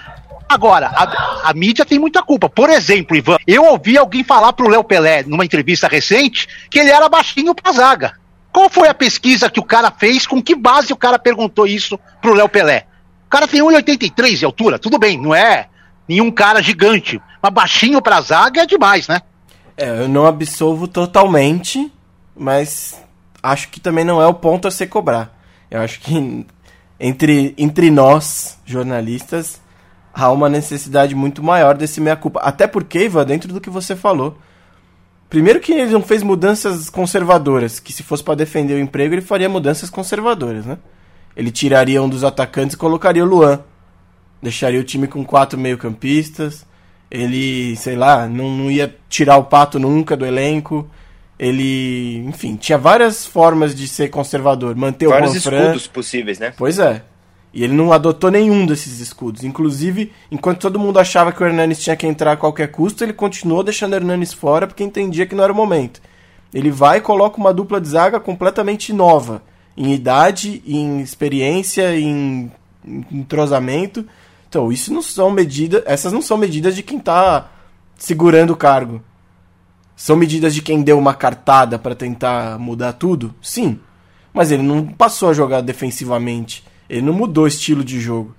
[0.52, 2.50] Agora, a, a, mídia tem muita culpa.
[2.50, 6.92] Por exemplo, Ivan, eu ouvi alguém falar pro Léo Pelé, numa entrevista recente, que ele
[6.92, 8.20] era baixinho pra zaga.
[8.52, 10.28] Qual foi a pesquisa que o cara fez?
[10.28, 12.86] Com que base o cara perguntou isso pro Léo Pelé?
[13.28, 15.70] O cara tem 1,83 de altura, tudo bem, não é
[16.06, 17.22] nenhum cara gigante.
[17.42, 19.22] Mas baixinho pra zaga é demais, né?
[19.78, 21.90] É, eu não absolvo totalmente,
[22.36, 23.02] mas
[23.42, 25.34] acho que também não é o ponto a se cobrar.
[25.72, 26.46] Eu acho que
[27.00, 29.61] entre, entre nós, jornalistas,
[30.14, 32.40] há uma necessidade muito maior desse meia-culpa.
[32.42, 34.38] Até porque, Ivan, dentro do que você falou,
[35.32, 39.22] Primeiro que ele não fez mudanças conservadoras, que se fosse para defender o emprego, ele
[39.22, 40.78] faria mudanças conservadoras, né?
[41.38, 43.62] Ele tiraria um dos atacantes e colocaria o Luan.
[44.44, 46.66] Deixaria o time com quatro meio-campistas.
[47.10, 50.90] Ele, sei lá, não, não ia tirar o Pato nunca do elenco.
[51.40, 54.76] Ele, enfim, tinha várias formas de ser conservador.
[54.76, 56.54] Manter Vários o Juan escudos possíveis, né?
[56.58, 57.04] Pois é.
[57.54, 59.44] E ele não adotou nenhum desses escudos.
[59.44, 63.12] Inclusive, enquanto todo mundo achava que o Hernanes tinha que entrar a qualquer custo, ele
[63.12, 66.02] continuou deixando o Hernanes fora porque entendia que não era o momento.
[66.54, 69.44] Ele vai e coloca uma dupla de zaga completamente nova.
[69.76, 72.52] Em idade, em experiência, em
[73.12, 74.06] entrosamento.
[74.48, 75.84] Então, isso não são medidas.
[75.86, 77.50] Essas não são medidas de quem está
[77.98, 79.02] segurando o cargo.
[79.96, 83.36] São medidas de quem deu uma cartada para tentar mudar tudo?
[83.42, 83.80] Sim.
[84.34, 86.64] Mas ele não passou a jogar defensivamente.
[86.92, 88.36] Ele não mudou o estilo de jogo.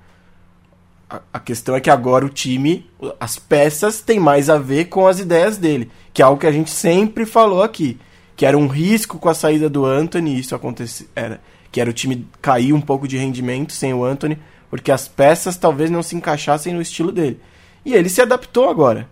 [1.08, 2.86] A, a questão é que agora o time,
[3.18, 5.90] as peças têm mais a ver com as ideias dele.
[6.12, 7.98] Que é algo que a gente sempre falou aqui.
[8.36, 11.06] Que era um risco com a saída do Anthony, isso aconteceu.
[11.16, 14.38] Era, que era o time cair um pouco de rendimento sem o Anthony,
[14.68, 17.40] porque as peças talvez não se encaixassem no estilo dele.
[17.86, 19.08] E ele se adaptou agora.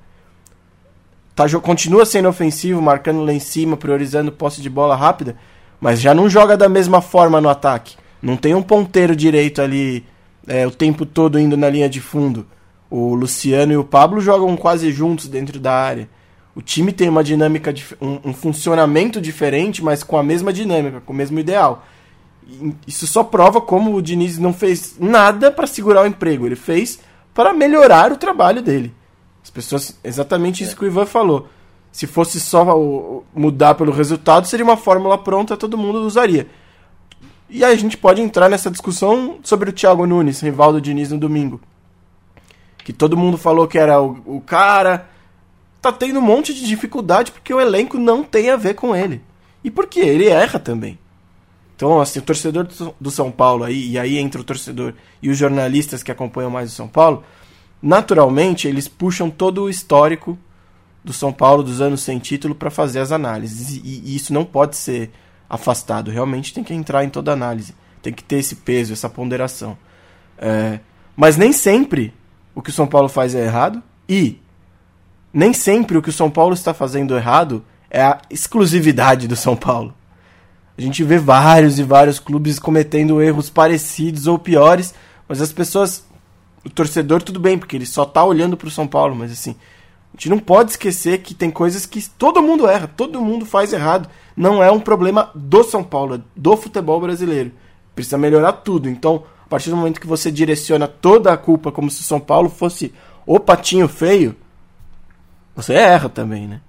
[1.35, 5.35] Tá, continua sendo ofensivo, marcando lá em cima, priorizando posse de bola rápida,
[5.81, 7.97] mas já não joga da mesma forma no ataque.
[8.23, 10.05] Não tem um ponteiro direito ali
[10.47, 12.47] é, o tempo todo indo na linha de fundo.
[12.91, 16.09] O Luciano e o Pablo jogam quase juntos dentro da área.
[16.55, 21.13] O time tem uma dinâmica, um, um funcionamento diferente, mas com a mesma dinâmica, com
[21.13, 21.87] o mesmo ideal.
[22.47, 26.47] E isso só prova como o Diniz não fez nada para segurar o emprego.
[26.47, 26.99] Ele fez
[27.33, 28.93] para melhorar o trabalho dele.
[29.43, 31.49] As pessoas, exatamente isso que o Ivan falou.
[31.93, 32.65] Se fosse só
[33.35, 36.47] mudar pelo resultado, seria uma fórmula pronta, todo mundo usaria.
[37.51, 41.11] E aí a gente pode entrar nessa discussão sobre o Thiago Nunes, rival do Diniz
[41.11, 41.61] no domingo.
[42.85, 45.09] Que todo mundo falou que era o, o cara.
[45.83, 49.21] Tá tendo um monte de dificuldade porque o elenco não tem a ver com ele.
[49.65, 50.99] E porque ele erra também.
[51.75, 52.69] Então, assim, o torcedor
[53.01, 56.71] do São Paulo aí, e aí entra o torcedor e os jornalistas que acompanham mais
[56.71, 57.25] o São Paulo,
[57.83, 60.39] naturalmente eles puxam todo o histórico
[61.03, 63.77] do São Paulo dos anos sem título para fazer as análises.
[63.77, 65.11] E, e, isso não pode ser
[65.51, 66.11] afastado.
[66.11, 67.75] Realmente tem que entrar em toda análise.
[68.01, 69.77] Tem que ter esse peso, essa ponderação.
[70.39, 70.79] É,
[71.17, 72.15] mas nem sempre
[72.55, 73.83] o que o São Paulo faz é errado.
[74.09, 74.41] E
[75.33, 79.57] nem sempre o que o São Paulo está fazendo errado é a exclusividade do São
[79.57, 79.93] Paulo.
[80.79, 84.95] A gente vê vários e vários clubes cometendo erros parecidos ou piores,
[85.29, 86.09] mas as pessoas
[86.65, 89.57] o torcedor tudo bem, porque ele só tá olhando pro São Paulo, mas assim,
[90.13, 93.73] a gente não pode esquecer que tem coisas que todo mundo erra, todo mundo faz
[93.73, 94.09] errado.
[94.37, 97.53] Não é um problema do São Paulo, é do futebol brasileiro.
[97.95, 98.89] Precisa melhorar tudo.
[98.89, 102.21] Então, a partir do momento que você direciona toda a culpa como se o São
[102.21, 102.93] Paulo fosse
[103.25, 104.37] o patinho feio,
[105.55, 106.61] você erra também, né?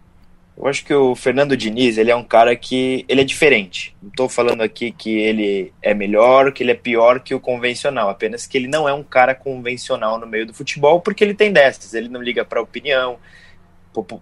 [0.58, 3.96] Eu acho que o Fernando Diniz, ele é um cara que ele é diferente.
[4.02, 8.10] Não estou falando aqui que ele é melhor, que ele é pior que o convencional,
[8.10, 11.52] apenas que ele não é um cara convencional no meio do futebol, porque ele tem
[11.52, 13.18] dessas, ele não liga para opinião.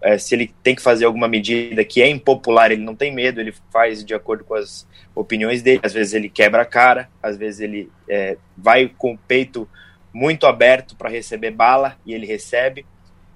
[0.02, 3.39] É, se ele tem que fazer alguma medida que é impopular, ele não tem medo,
[3.39, 5.82] ele faz de acordo com as opiniões dele.
[5.84, 9.68] Às vezes ele quebra a cara, às vezes ele é, vai com o peito
[10.13, 12.86] muito aberto para receber bala e ele recebe.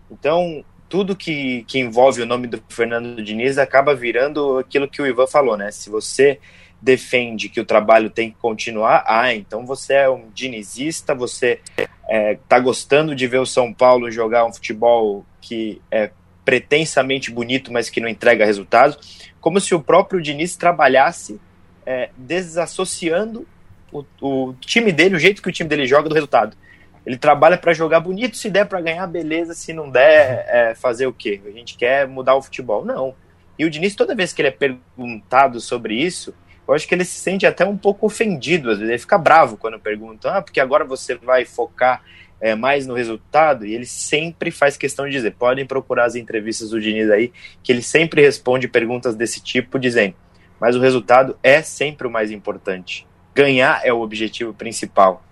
[0.09, 5.07] Então, tudo que, que envolve o nome do Fernando Diniz acaba virando aquilo que o
[5.07, 5.71] Ivan falou, né?
[5.71, 6.39] Se você
[6.79, 11.59] defende que o trabalho tem que continuar, ah, então você é um dinizista, você
[12.07, 16.11] é, tá gostando de ver o São Paulo jogar um futebol que é
[16.45, 21.41] pretensamente bonito, mas que não entrega resultados, como se o próprio Diniz trabalhasse
[21.87, 23.47] é, desassociando
[23.91, 26.55] o, o time dele, o jeito que o time dele joga do resultado.
[27.05, 31.05] Ele trabalha para jogar bonito, se der para ganhar, beleza, se não der, é, fazer
[31.05, 31.41] o quê?
[31.45, 32.85] A gente quer mudar o futebol.
[32.85, 33.13] Não.
[33.59, 36.33] E o Diniz, toda vez que ele é perguntado sobre isso,
[36.67, 39.57] eu acho que ele se sente até um pouco ofendido, às vezes ele fica bravo
[39.57, 42.01] quando perguntam, ah, porque agora você vai focar
[42.39, 46.69] é, mais no resultado, e ele sempre faz questão de dizer, podem procurar as entrevistas
[46.69, 50.15] do Diniz aí, que ele sempre responde perguntas desse tipo, dizendo,
[50.59, 53.05] mas o resultado é sempre o mais importante.
[53.35, 55.23] Ganhar é o objetivo principal.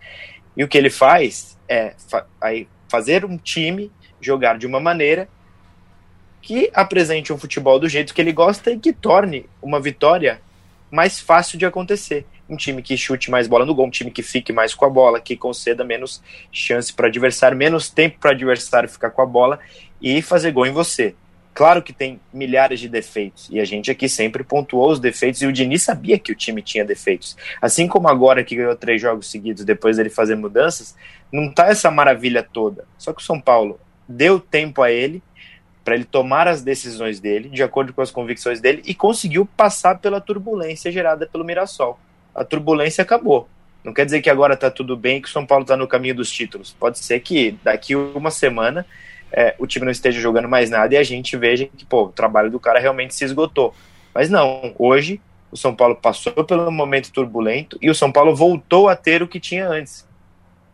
[0.55, 2.25] E o que ele faz é fa
[2.89, 5.29] fazer um time jogar de uma maneira
[6.41, 10.41] que apresente um futebol do jeito que ele gosta e que torne uma vitória
[10.91, 12.25] mais fácil de acontecer.
[12.49, 14.89] Um time que chute mais bola no gol, um time que fique mais com a
[14.89, 19.21] bola, que conceda menos chance para o adversário, menos tempo para o adversário ficar com
[19.21, 19.57] a bola
[20.01, 21.15] e fazer gol em você.
[21.53, 25.45] Claro que tem milhares de defeitos, e a gente aqui sempre pontuou os defeitos, e
[25.45, 27.35] o Diniz sabia que o time tinha defeitos.
[27.61, 30.95] Assim como agora que ganhou três jogos seguidos depois dele fazer mudanças,
[31.31, 32.85] não tá essa maravilha toda.
[32.97, 35.21] Só que o São Paulo deu tempo a ele
[35.83, 39.97] para ele tomar as decisões dele, de acordo com as convicções dele, e conseguiu passar
[39.97, 41.99] pela turbulência gerada pelo Mirassol.
[42.33, 43.49] A turbulência acabou.
[43.83, 46.15] Não quer dizer que agora está tudo bem que o São Paulo está no caminho
[46.15, 46.71] dos títulos.
[46.71, 48.85] Pode ser que daqui uma semana
[49.31, 52.11] é, o time não esteja jogando mais nada e a gente veja que pô, o
[52.11, 53.73] trabalho do cara realmente se esgotou.
[54.13, 58.89] Mas não, hoje o São Paulo passou pelo momento turbulento e o São Paulo voltou
[58.89, 60.07] a ter o que tinha antes,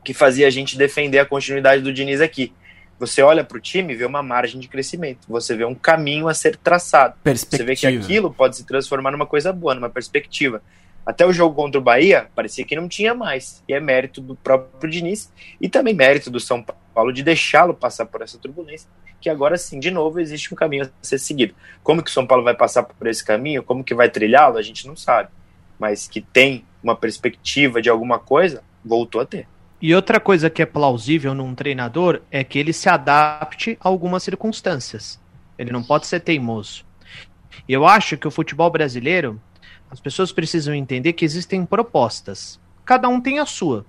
[0.04, 2.54] que fazia a gente defender a continuidade do Diniz aqui.
[3.00, 6.28] Você olha para o time e vê uma margem de crescimento, você vê um caminho
[6.28, 7.16] a ser traçado.
[7.24, 10.64] Você vê que aquilo pode se transformar numa coisa boa, numa perspectiva.
[11.06, 13.64] Até o jogo contra o Bahia, parecia que não tinha mais.
[13.68, 18.06] E é mérito do próprio Diniz e também mérito do São Paulo de deixá-lo passar
[18.06, 21.54] por essa turbulência, que agora sim, de novo, existe um caminho a ser seguido.
[21.84, 24.62] Como que o São Paulo vai passar por esse caminho, como que vai trilhá-lo, a
[24.62, 25.30] gente não sabe.
[25.80, 29.48] Mas que tem uma perspectiva de alguma coisa, voltou a ter.
[29.82, 34.24] E outra coisa que é plausível num treinador é que ele se adapte a algumas
[34.24, 35.20] circunstâncias.
[35.58, 36.86] Ele não pode ser teimoso.
[37.68, 39.40] Eu acho que o futebol brasileiro
[39.90, 42.60] as pessoas precisam entender que existem propostas.
[42.84, 43.86] Cada um tem a sua.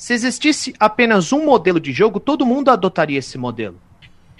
[0.00, 3.78] Se existisse apenas um modelo de jogo, todo mundo adotaria esse modelo.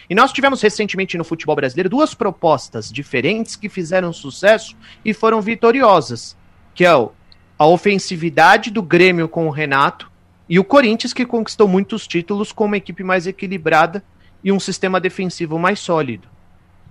[0.09, 5.43] E nós tivemos recentemente no futebol brasileiro duas propostas diferentes que fizeram sucesso e foram
[5.43, 6.35] vitoriosas,
[6.75, 10.11] que é a ofensividade do Grêmio com o Renato
[10.49, 14.03] e o Corinthians que conquistou muitos títulos com uma equipe mais equilibrada
[14.43, 16.27] e um sistema defensivo mais sólido.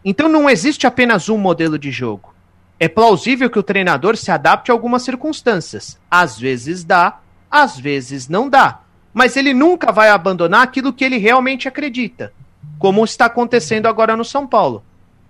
[0.05, 2.35] Então não existe apenas um modelo de jogo.
[2.79, 5.99] É plausível que o treinador se adapte a algumas circunstâncias.
[6.09, 8.81] Às vezes dá, às vezes não dá.
[9.13, 12.31] Mas ele nunca vai abandonar aquilo que ele realmente acredita,
[12.77, 14.83] como está acontecendo agora no São Paulo.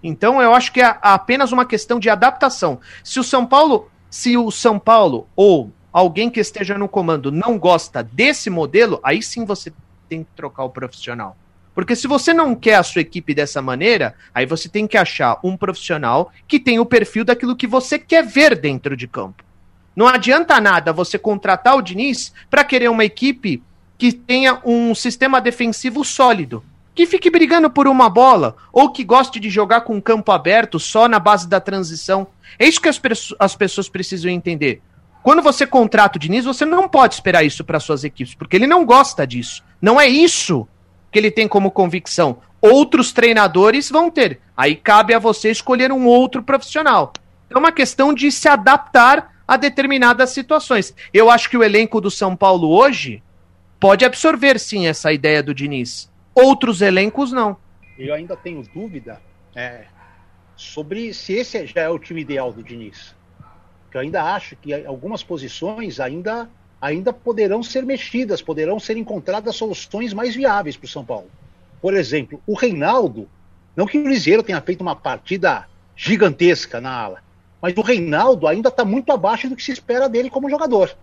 [0.04, 2.80] Então eu acho que é apenas uma questão de adaptação.
[3.04, 7.58] Se o São Paulo, se o São Paulo ou alguém que esteja no comando não
[7.58, 9.74] gosta desse modelo, aí sim você
[10.08, 11.38] tem que trocar o profissional.
[11.74, 15.40] Porque se você não quer a sua equipe dessa maneira, aí você tem que achar
[15.44, 19.44] um profissional que tem o perfil daquilo que você quer ver dentro de campo.
[20.00, 23.62] Não adianta nada você contratar o Diniz para querer uma equipe
[23.98, 26.64] que tenha um sistema defensivo sólido,
[26.96, 31.10] que fique brigando por uma bola, ou que goste de jogar com campo aberto só
[31.10, 32.28] na base da transição.
[32.58, 33.02] É isso que as,
[33.38, 34.82] as pessoas precisam entender.
[35.22, 38.68] Quando você contrata o Diniz, você não pode esperar isso para suas equipes, porque ele
[38.68, 39.62] não gosta disso.
[39.82, 40.66] Não é isso
[41.12, 42.38] que ele tem como convicção.
[42.62, 44.40] Outros treinadores vão ter.
[44.56, 47.12] Aí cabe a você escolher um outro profissional.
[47.50, 50.94] É uma questão de se adaptar a determinadas situações.
[51.12, 53.24] Eu acho que o elenco do São Paulo hoje
[53.80, 56.08] pode absorver sim essa ideia do Diniz.
[56.36, 57.58] Outros elencos não.
[57.98, 59.20] Eu ainda tenho dúvida
[59.56, 59.86] é,
[60.56, 63.16] sobre se esse já é o time ideal do Diniz.
[63.92, 66.48] Eu ainda acho que algumas posições ainda
[66.80, 71.30] ainda poderão ser mexidas, poderão ser encontradas soluções mais viáveis para o São Paulo.
[71.82, 73.28] Por exemplo, o Reinaldo,
[73.76, 77.29] não que o Liseiro tenha feito uma partida gigantesca na ala,
[77.62, 80.96] mas o Reinaldo ainda está muito abaixo do que se espera dele como jogador.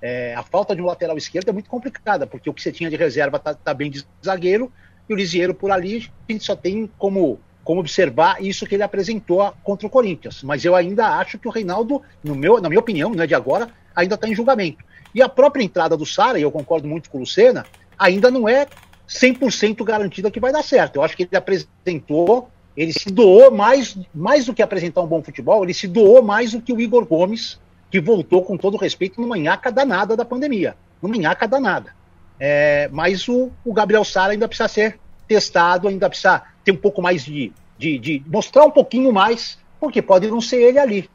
[0.00, 2.90] É, a falta de um lateral esquerdo é muito complicada, porque o que você tinha
[2.90, 4.72] de reserva está tá bem de zagueiro,
[5.08, 8.82] e o Lisieiro por ali, a gente só tem como, como observar isso que ele
[8.82, 10.42] apresentou contra o Corinthians.
[10.42, 13.34] Mas eu ainda acho que o Reinaldo, no meu, na minha opinião, não é de
[13.34, 14.84] agora, ainda está em julgamento.
[15.14, 17.66] E a própria entrada do Sara, e eu concordo muito com o Lucena,
[17.98, 18.66] ainda não é
[19.08, 20.96] 100% garantida que vai dar certo.
[20.96, 25.22] Eu acho que ele apresentou, ele se doou mais, mais do que apresentar um bom
[25.22, 29.20] futebol, ele se doou mais do que o Igor Gomes, que voltou com todo respeito
[29.20, 30.74] no manhaca danada da pandemia.
[31.00, 31.94] No manhaca danada.
[32.40, 37.02] É, mas o, o Gabriel Sara ainda precisa ser testado, ainda precisa ter um pouco
[37.02, 41.10] mais de, de, de mostrar um pouquinho mais, porque pode não ser ele ali.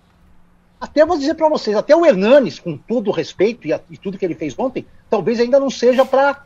[0.79, 3.97] Até vou dizer para vocês, até o Hernanes, com todo o respeito e, a, e,
[3.97, 6.43] tudo que ele fez ontem, talvez ainda não seja para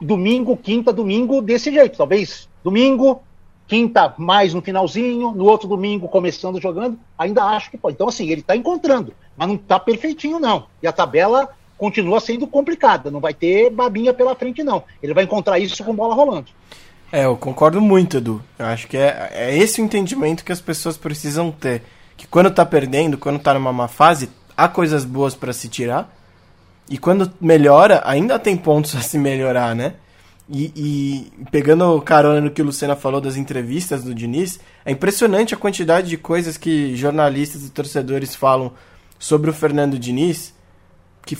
[0.00, 1.98] domingo, quinta, domingo desse jeito.
[1.98, 3.22] Talvez domingo,
[3.68, 7.94] quinta mais no finalzinho, no outro domingo começando jogando, ainda acho que pode.
[7.94, 10.66] Então assim, ele está encontrando, mas não está perfeitinho não.
[10.82, 14.82] E a tabela continua sendo complicada, não vai ter babinha pela frente não.
[15.00, 16.46] Ele vai encontrar isso com bola rolando.
[17.12, 18.42] É, eu concordo muito, Edu.
[18.58, 21.82] Eu acho que é, é esse o entendimento que as pessoas precisam ter
[22.16, 26.12] que quando tá perdendo, quando tá numa má fase, há coisas boas para se tirar.
[26.90, 29.94] E quando melhora, ainda tem pontos a se melhorar, né?
[30.50, 35.52] E, e, pegando carona no que o Lucena falou das entrevistas do Diniz, é impressionante
[35.52, 38.72] a quantidade de coisas que jornalistas e torcedores falam
[39.18, 40.54] sobre o Fernando Diniz,
[41.26, 41.36] que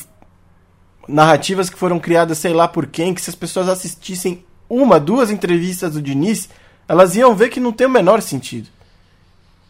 [1.08, 5.30] narrativas que foram criadas sei lá por quem, que se as pessoas assistissem uma, duas
[5.30, 6.50] entrevistas do Diniz,
[6.86, 8.68] elas iam ver que não tem o menor sentido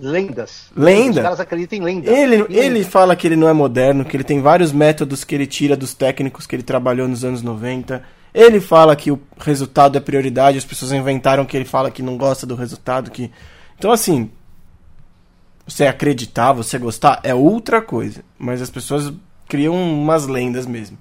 [0.00, 0.66] lendas.
[0.76, 1.16] Lenda.
[1.16, 2.10] Os caras acreditam em lenda.
[2.10, 5.46] Ele, ele fala que ele não é moderno, que ele tem vários métodos que ele
[5.46, 8.02] tira dos técnicos que ele trabalhou nos anos 90.
[8.38, 12.16] Ele fala que o resultado é prioridade, as pessoas inventaram que ele fala que não
[12.16, 13.32] gosta do resultado, que
[13.76, 14.30] Então assim,
[15.66, 19.12] você acreditar, você gostar é outra coisa, mas as pessoas
[19.48, 20.96] criam umas lendas mesmo.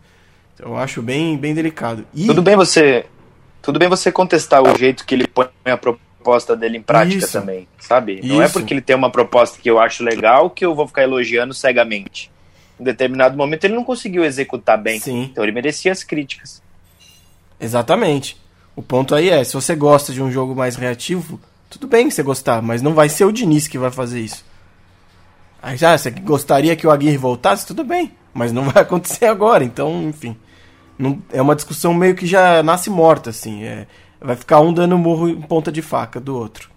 [0.56, 2.08] Então, eu acho bem bem delicado.
[2.12, 2.26] E...
[2.26, 3.06] Tudo bem você
[3.62, 7.40] tudo bem você contestar o jeito que ele põe a proposta dele em prática Isso.
[7.40, 8.14] também, sabe?
[8.16, 8.28] Isso.
[8.30, 11.04] Não é porque ele tem uma proposta que eu acho legal que eu vou ficar
[11.04, 12.32] elogiando cegamente.
[12.80, 15.30] Em determinado momento ele não conseguiu executar bem, Sim.
[15.32, 16.66] então ele merecia as críticas.
[17.60, 18.38] Exatamente.
[18.76, 21.40] O ponto aí é, se você gosta de um jogo mais reativo,
[21.70, 24.46] tudo bem você gostar, mas não vai ser o Diniz que vai fazer isso.
[25.62, 27.66] Aí já, você gostaria que o Aguirre voltasse?
[27.66, 30.38] Tudo bem, mas não vai acontecer agora, então, enfim.
[30.98, 33.64] Não, é uma discussão meio que já nasce morta, assim.
[33.64, 33.88] É,
[34.22, 36.70] vai ficar um dando murro em ponta de faca do outro.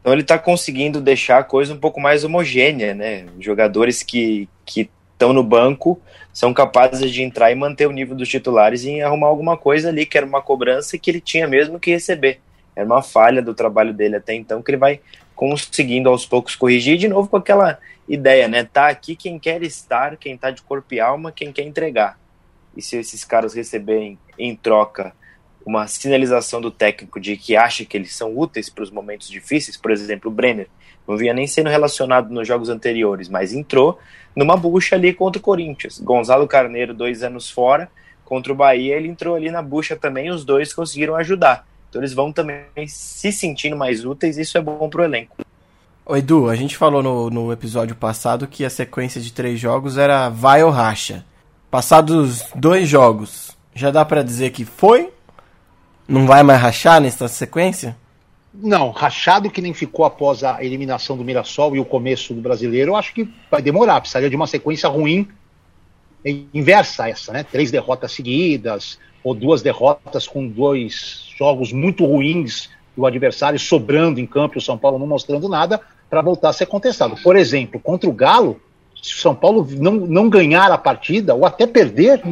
[0.00, 3.24] Então ele está conseguindo deixar a coisa um pouco mais homogênea, né?
[3.40, 5.98] Jogadores que estão no banco
[6.34, 10.04] são capazes de entrar e manter o nível dos titulares e arrumar alguma coisa ali,
[10.04, 12.40] que era uma cobrança que ele tinha mesmo que receber.
[12.74, 15.00] Era uma falha do trabalho dele até então, que ele vai
[15.36, 17.78] conseguindo aos poucos corrigir, de novo com aquela
[18.08, 18.64] ideia, né?
[18.64, 22.18] Tá aqui quem quer estar, quem tá de corpo e alma, quem quer entregar.
[22.76, 25.14] E se esses caras receberem em troca
[25.64, 29.76] uma sinalização do técnico de que acha que eles são úteis para os momentos difíceis,
[29.76, 30.68] por exemplo, o Brenner
[31.06, 33.98] não vinha nem sendo relacionado nos jogos anteriores, mas entrou
[34.34, 36.00] numa bucha ali contra o Corinthians.
[36.00, 37.88] Gonzalo Carneiro, dois anos fora,
[38.24, 41.66] contra o Bahia, ele entrou ali na bucha também, os dois conseguiram ajudar.
[41.88, 45.36] Então eles vão também se sentindo mais úteis, isso é bom para o elenco.
[46.06, 49.96] Ô Edu, a gente falou no, no episódio passado que a sequência de três jogos
[49.96, 51.24] era vai ou racha.
[51.70, 55.10] Passados dois jogos, já dá para dizer que foi?
[56.06, 57.96] Não vai mais rachar nessa sequência?
[58.54, 62.92] Não, rachado que nem ficou após a eliminação do Mirassol e o começo do brasileiro,
[62.92, 64.00] eu acho que vai demorar.
[64.00, 65.28] Precisaria de uma sequência ruim,
[66.54, 67.42] inversa essa, né?
[67.42, 74.26] Três derrotas seguidas, ou duas derrotas com dois jogos muito ruins do adversário sobrando em
[74.26, 77.16] campo o São Paulo não mostrando nada para voltar a ser contestado.
[77.22, 78.60] Por exemplo, contra o Galo,
[79.02, 82.22] se o São Paulo não, não ganhar a partida ou até perder,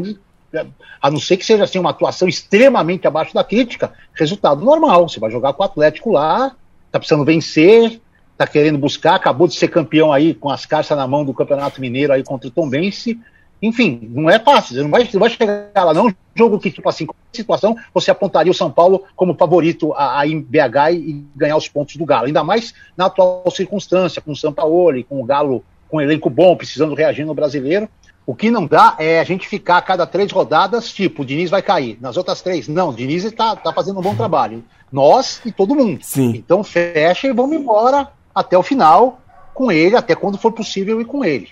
[1.00, 5.08] a não ser que seja assim uma atuação extremamente abaixo da crítica, resultado normal.
[5.08, 6.54] Você vai jogar com o Atlético lá,
[6.90, 8.00] tá precisando vencer,
[8.36, 11.80] tá querendo buscar, acabou de ser campeão aí com as cartas na mão do Campeonato
[11.80, 13.18] Mineiro aí contra o Tom Bense.
[13.60, 14.74] Enfim, não é fácil.
[14.74, 16.08] Você não vai, vai chegar lá, não.
[16.08, 20.20] Um jogo que, tipo assim, com situação, você apontaria o São Paulo como favorito a,
[20.20, 22.26] a BH e ganhar os pontos do Galo.
[22.26, 26.30] Ainda mais na atual circunstância, com o São Paulo, com o Galo com um elenco
[26.30, 27.86] bom, precisando reagir no brasileiro.
[28.24, 31.50] O que não dá é a gente ficar a cada três rodadas, tipo, o Diniz
[31.50, 31.98] vai cair.
[32.00, 34.64] Nas outras três, não, o Diniz está tá fazendo um bom trabalho.
[34.92, 35.98] Nós e todo mundo.
[36.02, 36.30] Sim.
[36.36, 39.20] Então fecha e vamos embora até o final
[39.52, 41.48] com ele, até quando for possível ir com ele.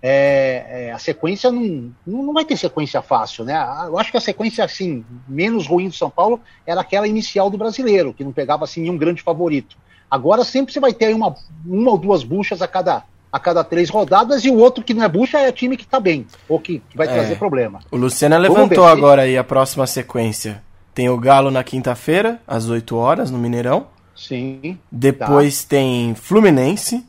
[0.00, 3.54] É, é, a sequência não, não vai ter sequência fácil, né?
[3.86, 7.58] Eu acho que a sequência assim menos ruim do São Paulo era aquela inicial do
[7.58, 9.76] brasileiro, que não pegava assim nenhum grande favorito.
[10.10, 11.34] Agora sempre você vai ter uma,
[11.66, 15.04] uma ou duas buchas a cada a cada três rodadas e o outro que não
[15.04, 17.12] é bucha é time que tá bem, ou que, que vai é.
[17.12, 17.80] trazer problema.
[17.90, 20.62] O Luciano levantou agora aí a próxima sequência.
[20.94, 23.86] Tem o Galo na quinta-feira, às 8 horas, no Mineirão.
[24.16, 24.78] Sim.
[24.90, 25.70] Depois tá.
[25.70, 27.06] tem Fluminense,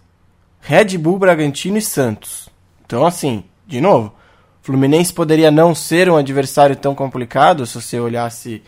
[0.61, 2.49] Red Bull, Bragantino e Santos.
[2.85, 4.13] Então, assim, de novo,
[4.61, 8.61] Fluminense poderia não ser um adversário tão complicado se você olhasse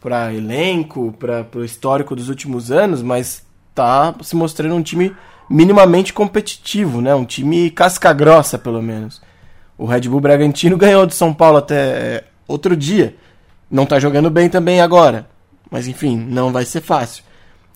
[0.00, 5.14] para elenco, para o histórico dos últimos anos, mas tá se mostrando um time
[5.48, 7.14] minimamente competitivo, né?
[7.14, 9.20] Um time casca grossa, pelo menos.
[9.76, 13.16] O Red Bull Bragantino ganhou do São Paulo até é, outro dia.
[13.70, 15.28] Não tá jogando bem também agora.
[15.70, 17.22] Mas enfim, não vai ser fácil.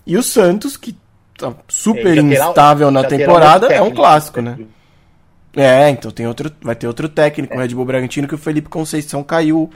[0.05, 0.95] E o Santos, que
[1.37, 4.57] tá super instável na temporada, é um clássico, né?
[5.55, 8.69] É, então tem outro, vai ter outro técnico, o Red Bull Bragantino, que o Felipe
[8.69, 9.69] Conceição caiu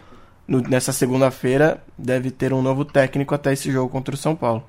[0.48, 1.84] no, nessa segunda-feira.
[1.98, 4.64] Deve ter um novo técnico até esse jogo contra o São Paulo.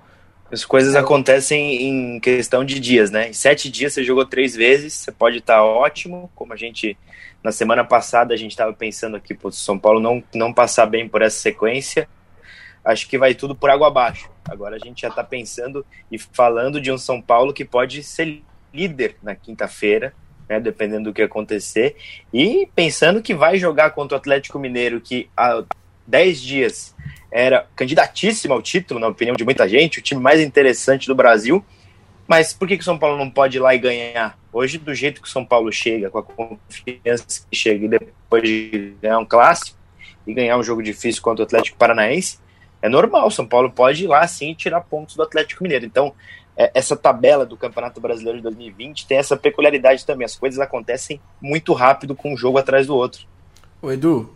[0.50, 3.28] As coisas é acontecem em questão de dias, né?
[3.28, 6.96] Em sete dias você jogou três vezes, você pode estar tá ótimo, como a gente
[7.44, 11.06] na semana passada a gente estava pensando aqui para São Paulo não não passar bem
[11.06, 12.08] por essa sequência.
[12.82, 14.30] Acho que vai tudo por água abaixo.
[14.48, 18.42] Agora a gente já está pensando e falando de um São Paulo que pode ser
[18.72, 20.14] líder na quinta-feira,
[20.48, 21.96] né, dependendo do que acontecer,
[22.32, 25.62] e pensando que vai jogar contra o Atlético Mineiro, que a,
[26.08, 26.94] 10 dias
[27.30, 31.64] era candidatíssimo ao título, na opinião de muita gente, o time mais interessante do Brasil.
[32.26, 34.38] Mas por que, o São Paulo não pode ir lá e ganhar?
[34.52, 38.42] Hoje, do jeito que o São Paulo chega, com a confiança que chega, e depois
[38.42, 39.78] de ganhar um clássico
[40.26, 42.38] e ganhar um jogo difícil contra o Atlético Paranaense,
[42.82, 43.28] é normal.
[43.28, 45.86] O São Paulo pode ir lá sim e tirar pontos do Atlético Mineiro.
[45.86, 46.14] Então,
[46.56, 50.24] é, essa tabela do Campeonato Brasileiro de 2020 tem essa peculiaridade também.
[50.24, 53.26] As coisas acontecem muito rápido com um jogo atrás do outro.
[53.80, 54.34] O Edu,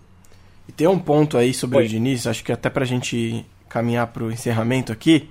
[0.69, 1.85] e tem um ponto aí sobre Oi.
[1.87, 5.29] o Diniz, acho que até pra gente caminhar pro encerramento aqui.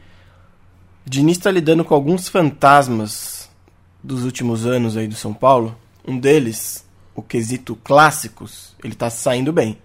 [1.06, 3.50] O Diniz tá lidando com alguns fantasmas
[4.04, 5.78] dos últimos anos aí do São Paulo.
[6.08, 9.78] Um deles, o quesito clássicos, ele tá saindo bem.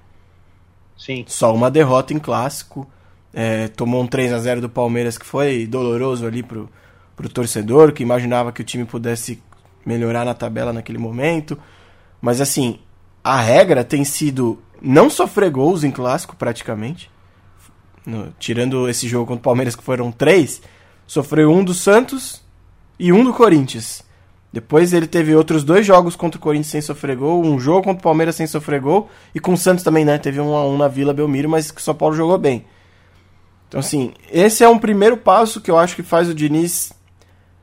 [0.96, 1.24] Sim.
[1.26, 2.88] Só uma derrota em clássico.
[3.32, 6.70] É, tomou um 3 a 0 do Palmeiras que foi doloroso ali pro,
[7.14, 9.42] pro torcedor, que imaginava que o time pudesse
[9.84, 11.58] melhorar na tabela naquele momento.
[12.20, 12.78] Mas assim,
[13.22, 17.10] a regra tem sido não sofrer gols em clássico praticamente.
[18.04, 20.62] No, tirando esse jogo contra o Palmeiras que foram três,
[21.06, 22.42] sofreu um do Santos
[22.98, 24.04] e um do Corinthians.
[24.52, 27.98] Depois ele teve outros dois jogos contra o Corinthians sem sofrer gol, um jogo contra
[27.98, 30.18] o Palmeiras sem sofrer gol, e com o Santos também, né?
[30.18, 32.64] Teve um a um na Vila Belmiro, mas que o São Paulo jogou bem.
[33.68, 36.92] Então, assim, esse é um primeiro passo que eu acho que faz o Diniz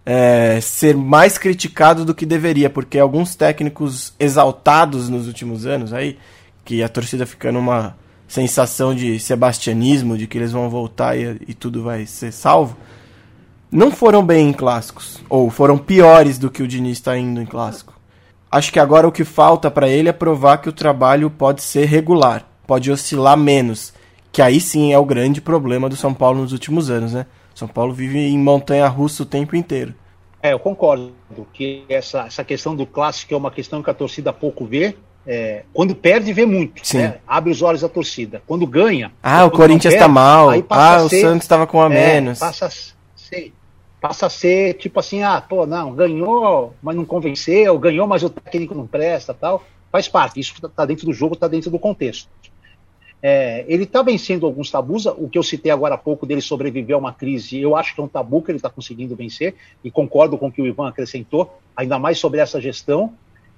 [0.05, 6.19] é, ser mais criticado do que deveria, porque alguns técnicos exaltados nos últimos anos aí,
[6.63, 7.95] que a torcida fica numa
[8.27, 12.77] sensação de sebastianismo, de que eles vão voltar e, e tudo vai ser salvo
[13.73, 17.45] não foram bem em clássicos, ou foram piores do que o Diniz está indo em
[17.45, 17.99] clássico.
[18.51, 21.85] Acho que agora o que falta para ele é provar que o trabalho pode ser
[21.85, 23.91] regular, pode oscilar menos,
[24.31, 27.25] que aí sim é o grande problema do São Paulo nos últimos anos, né?
[27.55, 29.95] São Paulo vive em montanha russa o tempo inteiro.
[30.39, 31.11] É, eu concordo
[31.51, 34.95] que essa, essa questão do clássico é uma questão que a torcida pouco vê.
[35.25, 36.81] É, quando perde, vê muito.
[36.95, 37.19] Né?
[37.25, 38.41] Abre os olhos da torcida.
[38.45, 39.11] Quando ganha.
[39.21, 40.49] Ah, o Corinthians está mal.
[40.69, 42.39] Ah, o Santos estava com a é, menos.
[42.39, 43.53] Passa a ser,
[44.01, 48.29] passa a ser tipo assim, ah, pô, não, ganhou, mas não convenceu, ganhou, mas o
[48.29, 49.63] técnico não presta, tal.
[49.91, 52.27] Faz parte, isso está dentro do jogo, está dentro do contexto.
[53.25, 56.93] É, ele está vencendo alguns tabus, o que eu citei agora há pouco dele sobreviver
[56.93, 59.89] a uma crise, eu acho que é um tabu que ele está conseguindo vencer, e
[59.89, 63.13] concordo com o que o Ivan acrescentou, ainda mais sobre essa gestão.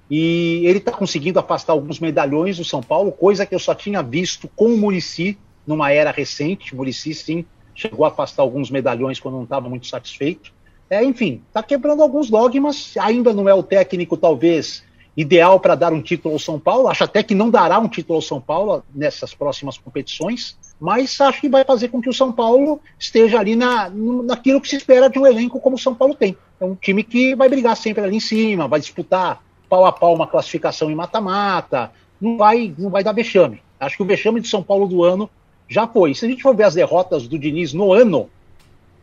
[0.10, 4.04] E ele está conseguindo afastar alguns medalhões do São Paulo, coisa que eu só tinha
[4.04, 6.74] visto com o Murici numa era recente.
[6.74, 10.54] O Murici, sim, chegou a afastar alguns medalhões quando não estava muito satisfeito.
[10.90, 14.84] É, enfim, está quebrando alguns dogmas, ainda não é o técnico, talvez,
[15.18, 16.88] ideal para dar um título ao São Paulo.
[16.88, 21.42] Acho até que não dará um título ao São Paulo nessas próximas competições, mas acho
[21.42, 25.10] que vai fazer com que o São Paulo esteja ali na, naquilo que se espera
[25.10, 26.38] de um elenco como o São Paulo tem.
[26.60, 30.14] É um time que vai brigar sempre ali em cima, vai disputar pau a pau
[30.14, 33.62] uma classificação em mata-mata, não vai, não vai dar vexame.
[33.80, 35.30] Acho que o vexame de São Paulo do ano
[35.68, 36.14] já foi.
[36.14, 38.30] Se a gente for ver as derrotas do Diniz no ano,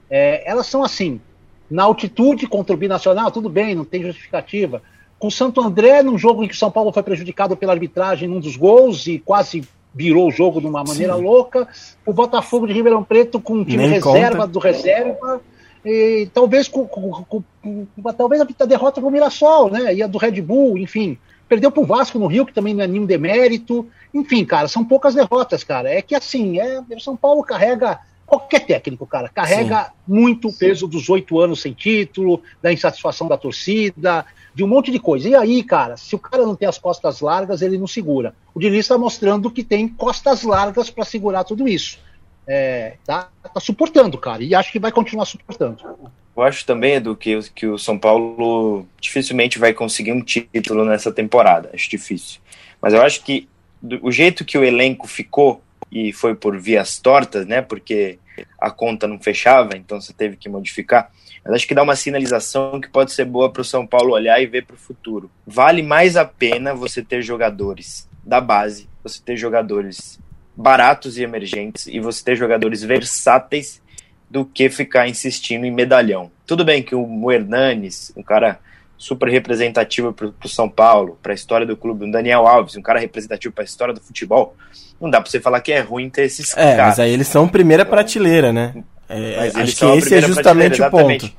[0.09, 1.21] é, elas são assim:
[1.71, 4.83] na altitude contra o Binacional, tudo bem, não tem justificativa.
[5.19, 8.29] Com o Santo André, num jogo em que o São Paulo foi prejudicado pela arbitragem
[8.29, 9.63] num dos gols e quase
[9.95, 11.23] virou o jogo de uma maneira Sim.
[11.23, 11.69] louca.
[12.05, 14.47] O Botafogo de Ribeirão Preto com um time Nem reserva conta.
[14.49, 15.41] do reserva.
[15.85, 19.95] E, talvez com, com, com, com, talvez a derrota com o Mirassol, né?
[19.95, 21.19] E a do Red Bull, enfim.
[21.49, 23.87] Perdeu pro Vasco no Rio, que também não é nenhum demérito.
[24.15, 25.91] Enfim, cara, são poucas derrotas, cara.
[25.91, 27.99] É que assim, é, o São Paulo carrega.
[28.25, 29.91] Qualquer técnico, cara, carrega Sim.
[30.07, 34.25] muito o peso dos oito anos sem título, da insatisfação da torcida,
[34.55, 35.29] de um monte de coisa.
[35.29, 38.35] E aí, cara, se o cara não tem as costas largas, ele não segura.
[38.55, 41.99] O Diniz está mostrando que tem costas largas para segurar tudo isso.
[42.47, 45.83] É, tá, tá suportando, cara, e acho que vai continuar suportando.
[46.35, 51.13] Eu acho também, Edu, que, que o São Paulo dificilmente vai conseguir um título nessa
[51.13, 51.71] temporada.
[51.75, 52.41] Acho difícil.
[52.81, 53.49] Mas eu acho que
[53.81, 57.61] do, o jeito que o elenco ficou, e foi por vias tortas, né?
[57.61, 58.19] Porque
[58.59, 61.11] a conta não fechava, então você teve que modificar.
[61.45, 64.41] Mas acho que dá uma sinalização que pode ser boa para o São Paulo olhar
[64.41, 65.31] e ver para o futuro.
[65.47, 70.19] Vale mais a pena você ter jogadores da base, você ter jogadores
[70.63, 73.83] baratos e emergentes e você ter jogadores versáteis
[74.31, 76.31] do que ficar insistindo em medalhão.
[76.47, 78.61] Tudo bem que o Hernanes, um cara
[78.97, 82.83] super representativo para o São Paulo, para a história do clube, o Daniel Alves, um
[82.83, 84.57] cara representativo para a história do futebol,
[85.01, 86.87] não dá para você falar que é ruim ter esses é, caras.
[86.87, 88.73] mas aí eles são primeira prateleira, né?
[89.09, 91.31] É, mas acho que esse é justamente o ponto.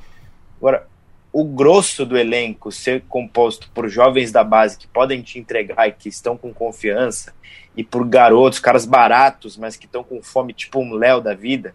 [0.58, 0.86] Agora,
[1.34, 5.92] o grosso do elenco ser composto por jovens da base que podem te entregar e
[5.92, 7.34] que estão com confiança,
[7.76, 11.74] e por garotos, caras baratos, mas que estão com fome, tipo um Léo da vida,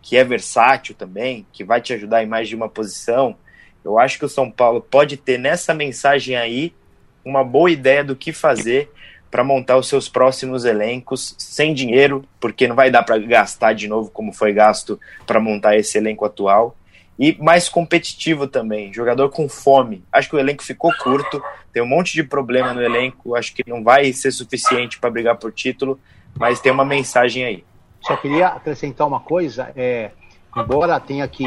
[0.00, 3.36] que é versátil também, que vai te ajudar em mais de uma posição.
[3.84, 6.74] Eu acho que o São Paulo pode ter nessa mensagem aí
[7.22, 8.90] uma boa ideia do que fazer
[9.30, 13.86] para montar os seus próximos elencos sem dinheiro, porque não vai dar para gastar de
[13.86, 16.74] novo como foi gasto para montar esse elenco atual.
[17.18, 20.02] E mais competitivo também, jogador com fome.
[20.12, 21.42] Acho que o elenco ficou curto,
[21.72, 25.36] tem um monte de problema no elenco, acho que não vai ser suficiente para brigar
[25.36, 25.98] por título,
[26.36, 27.64] mas tem uma mensagem aí.
[28.00, 30.10] Só queria acrescentar uma coisa, é,
[30.56, 31.44] embora tenha que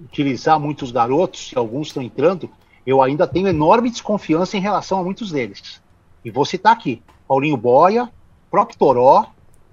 [0.00, 2.50] utilizar muitos garotos, e alguns estão entrando,
[2.86, 5.80] eu ainda tenho enorme desconfiança em relação a muitos deles.
[6.24, 8.10] E vou citar aqui: Paulinho Boia,
[8.50, 9.26] próprio Toró,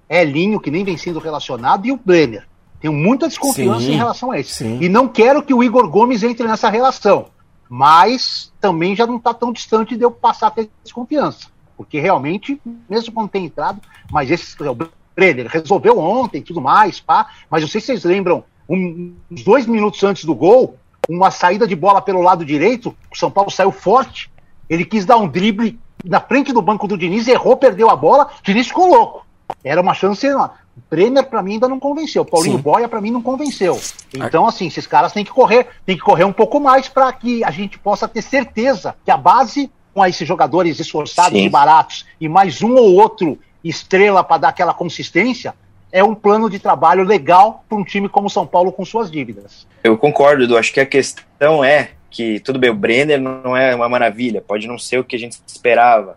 [0.08, 2.46] Elinho, que nem vem sendo relacionado, e o Brenner.
[2.84, 4.56] Tenho muita desconfiança Sim, em relação a isso.
[4.56, 4.78] sim.
[4.78, 7.28] E não quero que o Igor Gomes entre nessa relação.
[7.66, 11.46] Mas também já não está tão distante de eu passar a ter desconfiança.
[11.78, 13.80] Porque realmente, mesmo quando tem entrado,
[14.12, 14.76] mas esse o
[15.16, 17.28] Brenner resolveu ontem tudo mais, pá.
[17.48, 20.76] Mas não sei se vocês lembram, um- uns dois minutos antes do gol,
[21.08, 24.30] uma saída de bola pelo lado direito, o São Paulo saiu forte,
[24.68, 28.26] ele quis dar um drible na frente do banco do Diniz, errou, perdeu a bola,
[28.26, 29.24] o Diniz ficou louco.
[29.64, 30.54] Era uma chance enorme.
[30.76, 32.22] O Brenner, pra mim, ainda não convenceu.
[32.22, 32.62] O Paulinho Sim.
[32.62, 33.80] Boia, pra mim, não convenceu.
[34.12, 37.44] Então, assim, esses caras têm que correr, têm que correr um pouco mais para que
[37.44, 41.46] a gente possa ter certeza que a base, com esses jogadores esforçados Sim.
[41.46, 45.54] e baratos, e mais um ou outro estrela para dar aquela consistência,
[45.92, 49.64] é um plano de trabalho legal para um time como São Paulo com suas dívidas.
[49.82, 50.58] Eu concordo, Edu.
[50.58, 54.66] Acho que a questão é que, tudo bem, o Brenner não é uma maravilha, pode
[54.66, 56.16] não ser o que a gente esperava.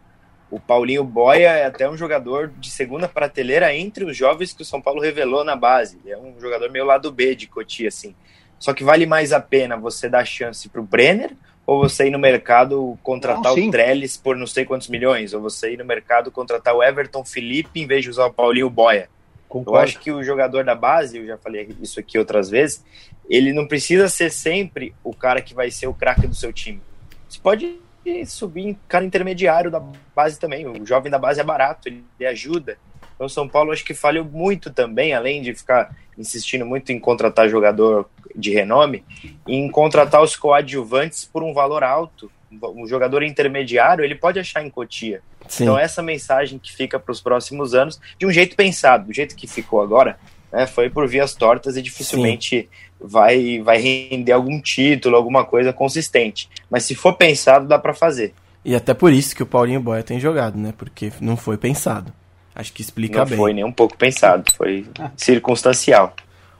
[0.50, 4.66] O Paulinho Boia é até um jogador de segunda prateleira entre os jovens que o
[4.66, 6.00] São Paulo revelou na base.
[6.04, 8.16] Ele é um jogador meio lado B de Cotia, assim.
[8.58, 11.36] Só que vale mais a pena você dar chance pro Brenner
[11.66, 13.68] ou você ir no mercado contratar Não, sim.
[13.68, 17.26] o Trellis por não sei quantos milhões, ou você ir no mercado contratar o Everton
[17.26, 19.10] Felipe em vez de usar o Paulinho Boia.
[19.54, 22.84] Eu acho que o jogador da base, eu já falei isso aqui outras vezes,
[23.30, 26.82] ele não precisa ser sempre o cara que vai ser o craque do seu time.
[27.28, 27.80] Você pode
[28.26, 29.82] subir em cara intermediário da
[30.16, 30.68] base também.
[30.68, 32.78] O jovem da base é barato, ele ajuda.
[33.16, 37.00] Então, o São Paulo acho que falhou muito também, além de ficar insistindo muito em
[37.00, 39.04] contratar jogador de renome,
[39.48, 42.32] em contratar os coadjuvantes por um valor alto.
[42.52, 45.22] Um jogador intermediário, ele pode achar em Cotia.
[45.50, 45.64] Sim.
[45.64, 49.36] Então, essa mensagem que fica para os próximos anos, de um jeito pensado, do jeito
[49.36, 50.18] que ficou agora,
[50.52, 56.50] né, foi por vias tortas e dificilmente vai, vai render algum título, alguma coisa consistente.
[56.70, 58.34] Mas se for pensado, dá para fazer.
[58.66, 60.74] E até por isso que o Paulinho Boia tem jogado, né?
[60.78, 62.12] Porque não foi pensado.
[62.54, 63.38] Acho que explica Não bem.
[63.38, 64.86] foi nem um pouco pensado, foi
[65.16, 66.14] circunstancial.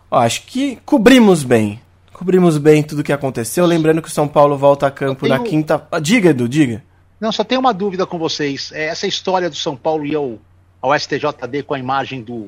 [0.10, 1.82] Ó, acho que cobrimos bem.
[2.14, 3.66] Cobrimos bem tudo que aconteceu.
[3.66, 5.86] Lembrando que o São Paulo volta a campo Eu na tenho- quinta.
[5.92, 6.84] Ah, diga, Edu, diga.
[7.20, 8.72] Não, só tenho uma dúvida com vocês.
[8.74, 10.38] É, Essa história do São Paulo ir ao,
[10.82, 12.48] ao STJD com a imagem do,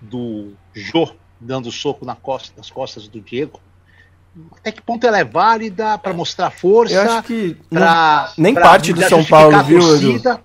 [0.00, 1.08] do Jô
[1.40, 3.60] dando soco na costa, nas costas do Diego.
[4.58, 6.94] Até que ponto ela é válida para mostrar força?
[6.94, 10.40] Eu acho que não- pra, nem pra parte do São Paulo, viu, Edu?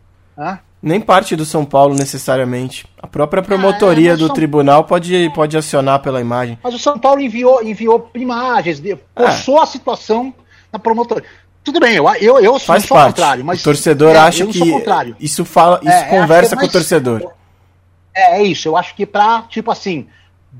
[0.81, 2.85] nem parte do São Paulo necessariamente.
[3.01, 6.57] A própria promotoria é, mas do São- tribunal pode, pode acionar pela imagem.
[6.63, 8.81] Mas o São Paulo enviou, enviou imagens,
[9.15, 10.33] forçou a situação
[10.71, 11.27] na promotoria.
[11.63, 13.09] Tudo bem, eu, eu, eu Faz não sou parte.
[13.09, 14.59] contrário, mas o torcedor é, acha não que
[15.19, 17.31] isso fala, isso É, é, conversa é com o torcedor.
[18.15, 20.07] É, é isso, eu acho que pra, tipo assim,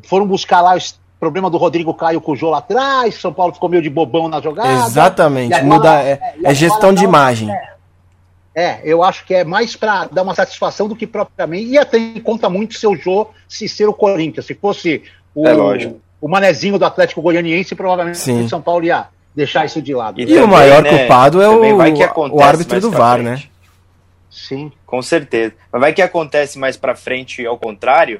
[0.03, 0.79] foram buscar lá o
[1.19, 4.27] problema do Rodrigo Caio com o Jô lá atrás, São Paulo ficou meio de bobão
[4.27, 4.87] na jogada.
[4.87, 5.51] Exatamente.
[5.51, 7.49] E agora- Muda é, e é agora gestão de imagem.
[8.53, 11.67] É, eu acho que é mais pra dar uma satisfação do que propriamente.
[11.67, 14.45] E até em conta muito seu Jô se ser o Corinthians.
[14.45, 15.53] Se fosse o, É
[16.19, 18.43] o manezinho do Atlético Goianiense, provavelmente Sim.
[18.43, 20.19] o São Paulo ia deixar isso de lado.
[20.19, 23.19] E também, o maior né, culpado é o, vai que acontece o árbitro do VAR,
[23.19, 23.37] né?
[23.37, 23.51] frente.
[24.29, 24.71] Sim.
[24.85, 25.53] Com certeza.
[25.71, 28.19] Mas vai que acontece mais pra frente ao contrário,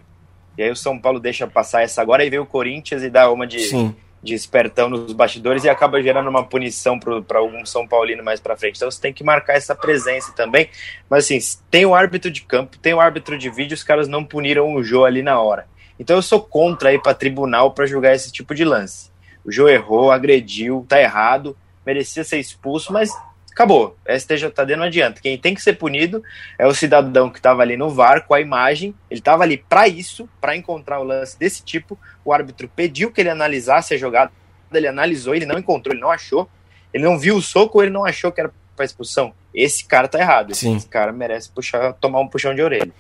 [0.58, 3.32] e aí o São Paulo deixa passar essa agora, e vem o Corinthians e dá
[3.32, 3.96] uma de, Sim.
[4.22, 8.58] de espertão nos bastidores e acaba gerando uma punição para algum São Paulino mais para
[8.58, 8.76] frente.
[8.76, 10.70] Então você tem que marcar essa presença também.
[11.10, 11.40] Mas assim,
[11.70, 14.84] tem o árbitro de campo, tem o árbitro de vídeo, os caras não puniram o
[14.84, 15.68] Jô ali na hora.
[16.00, 19.12] Então eu sou contra ir para tribunal para julgar esse tipo de lance.
[19.46, 23.12] O Jô errou, agrediu, tá errado, merecia ser expulso, mas
[23.52, 23.98] acabou.
[24.08, 25.22] STJD não adianta.
[25.22, 26.24] Quem tem que ser punido
[26.58, 28.96] é o cidadão que estava ali no VAR com a imagem.
[29.10, 31.98] Ele estava ali para isso, para encontrar o lance desse tipo.
[32.24, 34.32] O árbitro pediu que ele analisasse a jogada,
[34.74, 36.50] ele analisou, ele não encontrou, ele não achou.
[36.94, 39.34] Ele não viu o soco, ele não achou que era para expulsão.
[39.54, 40.54] Esse cara tá errado.
[40.56, 40.76] Sim.
[40.76, 42.92] Esse cara merece puxar, tomar um puxão de orelha.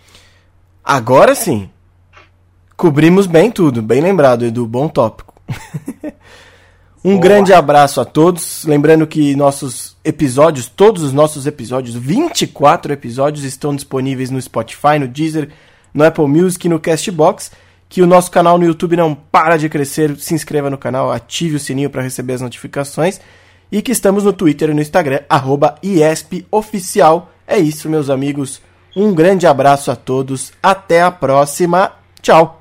[0.83, 1.69] Agora sim.
[2.75, 3.81] Cobrimos bem tudo.
[3.81, 4.65] Bem lembrado, Edu.
[4.65, 5.33] Bom tópico.
[7.03, 7.21] um Boa.
[7.21, 8.63] grande abraço a todos.
[8.65, 15.07] Lembrando que nossos episódios, todos os nossos episódios, 24 episódios, estão disponíveis no Spotify, no
[15.07, 15.49] Deezer,
[15.93, 17.51] no Apple Music e no Castbox.
[17.89, 20.15] Que o nosso canal no YouTube não para de crescer.
[20.17, 23.19] Se inscreva no canal, ative o sininho para receber as notificações.
[23.71, 27.31] E que estamos no Twitter e no Instagram, arroba IESPOficial.
[27.47, 28.61] É isso, meus amigos.
[28.95, 30.51] Um grande abraço a todos.
[30.61, 31.93] Até a próxima.
[32.21, 32.60] Tchau.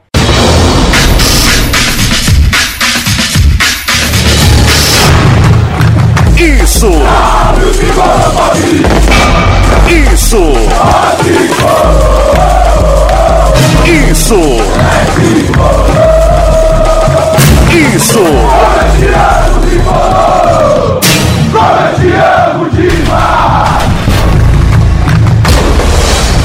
[6.40, 6.88] Isso!
[9.86, 10.38] Isso!
[13.86, 14.40] Isso!
[17.74, 18.24] Isso!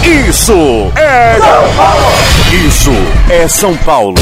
[0.04, 1.38] Isso é
[2.54, 2.92] Isso
[3.30, 4.16] é São Paulo.